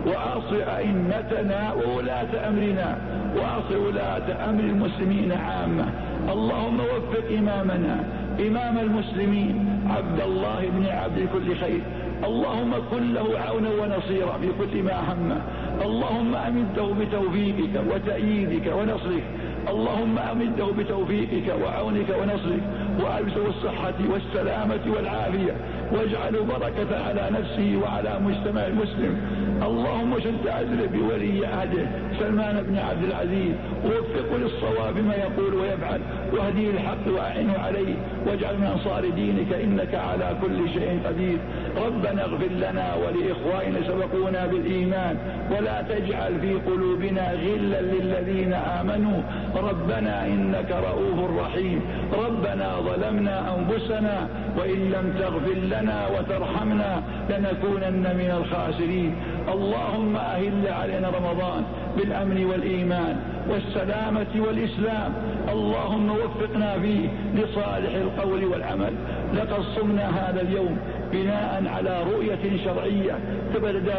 وأصل 0.06 0.60
أئمتنا 0.62 1.72
وولاة 1.72 2.48
أمرنا 2.48 2.98
وأصل 3.36 3.76
ولاة 3.86 4.50
أمر 4.50 4.60
المسلمين 4.60 5.32
عامة. 5.32 5.84
اللهم 6.32 6.80
وفق 6.80 7.24
إمامنا 7.38 7.96
إمام 8.40 8.78
المسلمين 8.78 9.54
عبد 9.90 10.20
الله 10.20 10.60
بن 10.76 10.86
عبد 10.86 11.28
كل 11.32 11.56
خير. 11.56 11.80
اللهم 12.24 12.72
كن 12.90 13.14
له 13.14 13.38
عونا 13.38 13.68
ونصيرا 13.68 14.38
في 14.42 14.48
كل 14.58 14.82
ما 14.82 14.96
همه 15.12 15.40
اللهم 15.84 16.34
أمده 16.34 16.86
بتوفيقك 17.00 17.74
وتأييدك 17.90 18.66
ونصرك 18.76 19.22
اللهم 19.70 20.18
أمده 20.18 20.66
بتوفيقك 20.78 21.48
وعونك 21.62 22.08
ونصرك 22.20 22.62
وألبسه 22.98 23.46
الصحة 23.48 23.98
والسلامة 24.12 24.94
والعافية. 24.96 25.54
واجعل 25.92 26.32
بركة 26.32 27.04
على 27.08 27.30
نفسه 27.38 27.80
وعلى 27.82 28.20
مجتمع 28.20 28.66
المسلم. 28.66 29.20
اللهم 29.62 30.20
شد 30.20 30.46
أجر 30.46 30.86
بولي 30.92 31.46
عهده. 31.46 31.86
سلمان 32.18 32.62
بن 32.62 32.76
عبد 32.78 33.04
العزيز 33.04 33.54
ووفقه 33.84 34.36
للصواب 34.38 34.96
ما 34.96 35.14
يقول 35.14 35.54
ويفعل. 35.54 36.00
واهديه 36.32 36.70
الحق 36.70 37.04
وأعنه 37.16 37.58
عليه. 37.58 37.94
واجعل 38.26 38.58
من 38.58 38.66
أنصار 38.66 39.08
دينك 39.08 39.52
إنك 39.52 39.94
على 39.94 40.36
كل 40.42 40.68
شيء 40.74 41.00
قدير. 41.06 41.38
ربنا 41.86 42.24
اغفر 42.24 42.52
لنا 42.64 42.94
ولإخواننا 42.94 43.80
سبقونا 43.88 44.46
بالإيمان. 44.46 45.16
ولا 45.50 45.82
تجعل 45.82 46.40
في 46.40 46.52
قلوبنا 46.70 47.32
غلا 47.32 47.80
للذين 47.80 48.52
آمنوا. 48.52 49.20
ربنا 49.56 50.26
إنك 50.26 50.70
رؤوف 50.88 51.40
رحيم. 51.40 51.80
ربنا 52.26 52.78
ظلمنا 52.88 53.56
أنفسنا 53.56 54.28
وإن 54.58 54.90
لم 54.90 55.14
تغفر 55.18 55.58
لنا 55.76 56.06
وترحمنا 56.08 57.02
لنكونن 57.30 58.16
من 58.20 58.30
الخاسرين. 58.38 59.14
اللهم 59.52 60.16
أهل 60.16 60.68
علينا 60.68 61.08
رمضان 61.08 61.62
بالأمن 61.96 62.44
والإيمان 62.44 63.16
والسلامة 63.50 64.32
والإسلام. 64.46 65.12
اللهم 65.52 66.10
وفقنا 66.10 66.78
فيه 66.78 67.08
لصالح 67.34 67.94
القول 67.94 68.44
والعمل. 68.44 68.92
لقد 69.34 69.62
صمنا 69.76 70.06
هذا 70.08 70.40
اليوم 70.40 70.78
بناء 71.12 71.64
على 71.66 72.02
رؤية 72.02 72.64
شرعية 72.64 73.18
تبدأ 73.54 73.98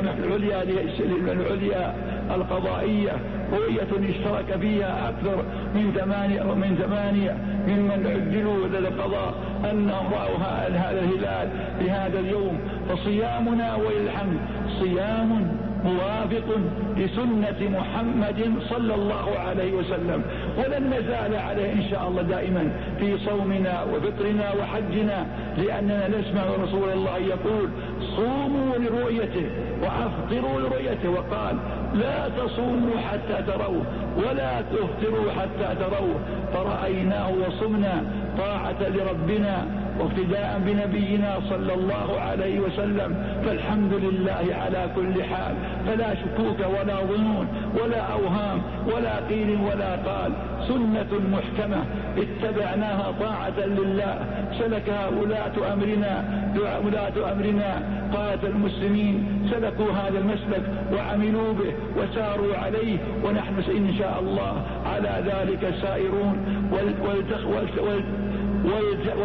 العليا. 1.31 1.93
القضائية 2.35 3.11
رؤية 3.53 4.09
اشترك 4.09 4.59
فيها 4.61 5.09
أكثر 5.09 5.43
من 5.75 5.91
ثمانية 5.99 6.43
من 6.43 6.77
ثمانية 6.81 7.37
ممن 7.67 8.07
عجلوا 8.07 8.67
للقضاء 8.67 9.33
أنهم 9.71 10.13
رأوا 10.13 10.37
هذا 10.37 10.99
الهلال 10.99 11.49
لهذا 11.81 12.19
اليوم. 12.19 12.59
فصيامنا 12.89 13.75
وللحمد 13.75 14.39
صيام 14.79 15.59
موافق 15.83 16.59
لسنة 16.97 17.79
محمد 17.79 18.53
صلى 18.69 18.95
الله 18.95 19.39
عليه 19.39 19.73
وسلم. 19.73 20.23
ولن 20.57 20.87
نزال 20.87 21.35
عليه 21.35 21.73
إن 21.73 21.83
شاء 21.91 22.07
الله 22.07 22.21
دائما 22.21 22.71
في 22.99 23.17
صومنا 23.17 23.83
وفطرنا 23.83 24.53
وحجنا 24.61 25.25
لأننا 25.57 26.07
نسمع 26.07 26.43
رسول 26.63 26.89
الله 26.89 27.17
يقول 27.17 27.69
صوموا 28.15 28.77
لرؤيته 28.77 29.49
وأفطروا 29.83 30.59
لرؤيته. 30.61 31.09
وقال 31.09 31.57
لا 31.93 32.29
تصوموا 32.29 32.97
حتى 33.11 33.43
تروا 33.47 33.83
ولا 34.17 34.61
تفطروا 34.61 35.31
حتى 35.31 35.75
تروا. 35.79 36.13
فرأيناه 36.53 37.29
وصمنا 37.29 38.03
طاعة 38.37 38.81
لربنا. 38.81 39.65
واقتداء 39.99 40.61
بنبينا 40.65 41.39
صلى 41.49 41.73
الله 41.73 42.19
عليه 42.19 42.59
وسلم 42.59 43.15
فالحمد 43.45 43.93
لله 43.93 44.45
على 44.63 44.89
كل 44.95 45.23
حال. 45.23 45.55
فلا 45.87 46.15
شكوك 46.15 46.59
ولا 46.59 46.95
ظنون 47.03 47.47
ولا 47.83 48.01
أوهام 48.01 48.61
ولا 48.95 49.15
قيل 49.29 49.57
ولا 49.61 49.91
قال. 49.95 50.31
سنة 50.67 51.11
محكمة 51.31 51.83
اتبعناها 52.17 53.11
طاعة 53.19 53.59
لله. 53.65 54.15
سلكها 54.59 55.07
ولاة 55.21 55.73
أمرنا 55.73 56.23
ولاة 56.85 57.31
أمرنا 57.33 57.81
قادة 58.13 58.47
المسلمين. 58.47 59.47
سلكوا 59.51 59.91
هذا 59.91 60.19
المسلك 60.19 60.63
وعملوا 60.93 61.53
به 61.53 61.73
وساروا 61.97 62.57
عليه 62.57 62.97
ونحن 63.25 63.53
إن 63.77 63.93
شاء 63.99 64.19
الله 64.19 64.53
على 64.85 65.23
ذلك 65.25 65.73
سائرون. 65.81 66.37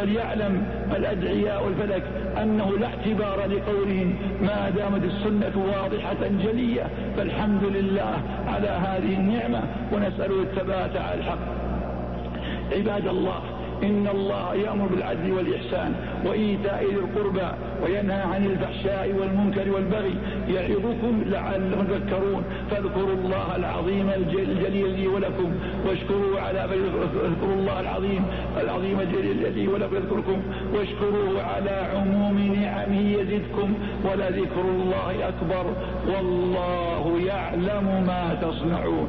وليعلم 0.00 0.66
الأدعياء 0.96 1.64
والفلك 1.64 2.02
أنه 2.42 2.78
لا 2.78 2.86
اعتبار 2.86 3.46
لقولهم 3.46 4.16
ما 4.42 4.70
دامت 4.76 5.04
السنة 5.04 5.52
واضحة 5.56 6.28
جلية 6.44 6.86
فالحمد 7.16 7.64
لله 7.64 8.22
على 8.46 8.68
هذه 8.68 9.14
النعمة 9.14 9.62
ونسأله 9.92 10.42
الثبات 10.42 10.96
على 10.96 11.14
الحق. 11.18 11.38
عباد 12.72 13.08
الله 13.08 13.40
إن 13.82 14.08
الله 14.14 14.54
يأمر 14.54 14.86
بالعدل 14.86 15.32
والإحسان 15.32 15.94
وإيتاء 16.26 16.84
ذي 16.84 16.94
القربى 16.94 17.48
وينهى 17.84 18.22
عن 18.22 18.46
الفحشاء 18.46 19.14
والمنكر 19.20 19.70
والبغي 19.70 20.14
يعظكم 20.48 21.22
لعلهم 21.26 21.86
تذكرون 21.86 22.44
فاذكروا 22.70 23.14
الله 23.14 23.56
العظيم 23.56 24.10
الجليل 24.10 24.90
لي 24.90 25.06
ولكم 25.08 25.52
واشكروا 25.88 26.40
على 26.40 26.64
اذكروا 27.24 27.54
الله 27.54 27.80
العظيم 27.80 28.24
العظيم 28.62 29.00
الجليل 29.00 29.54
لي 29.54 29.68
ولكم 29.68 29.96
يذكركم 29.96 30.42
واشكروه 30.74 31.42
على 31.42 31.88
عموم 31.94 32.54
نعمه 32.62 33.00
يزدكم 33.00 33.74
ولذكر 34.04 34.60
الله 34.60 35.28
أكبر 35.28 35.66
والله 36.08 37.20
يعلم 37.26 38.04
ما 38.06 38.38
تصنعون 38.42 39.08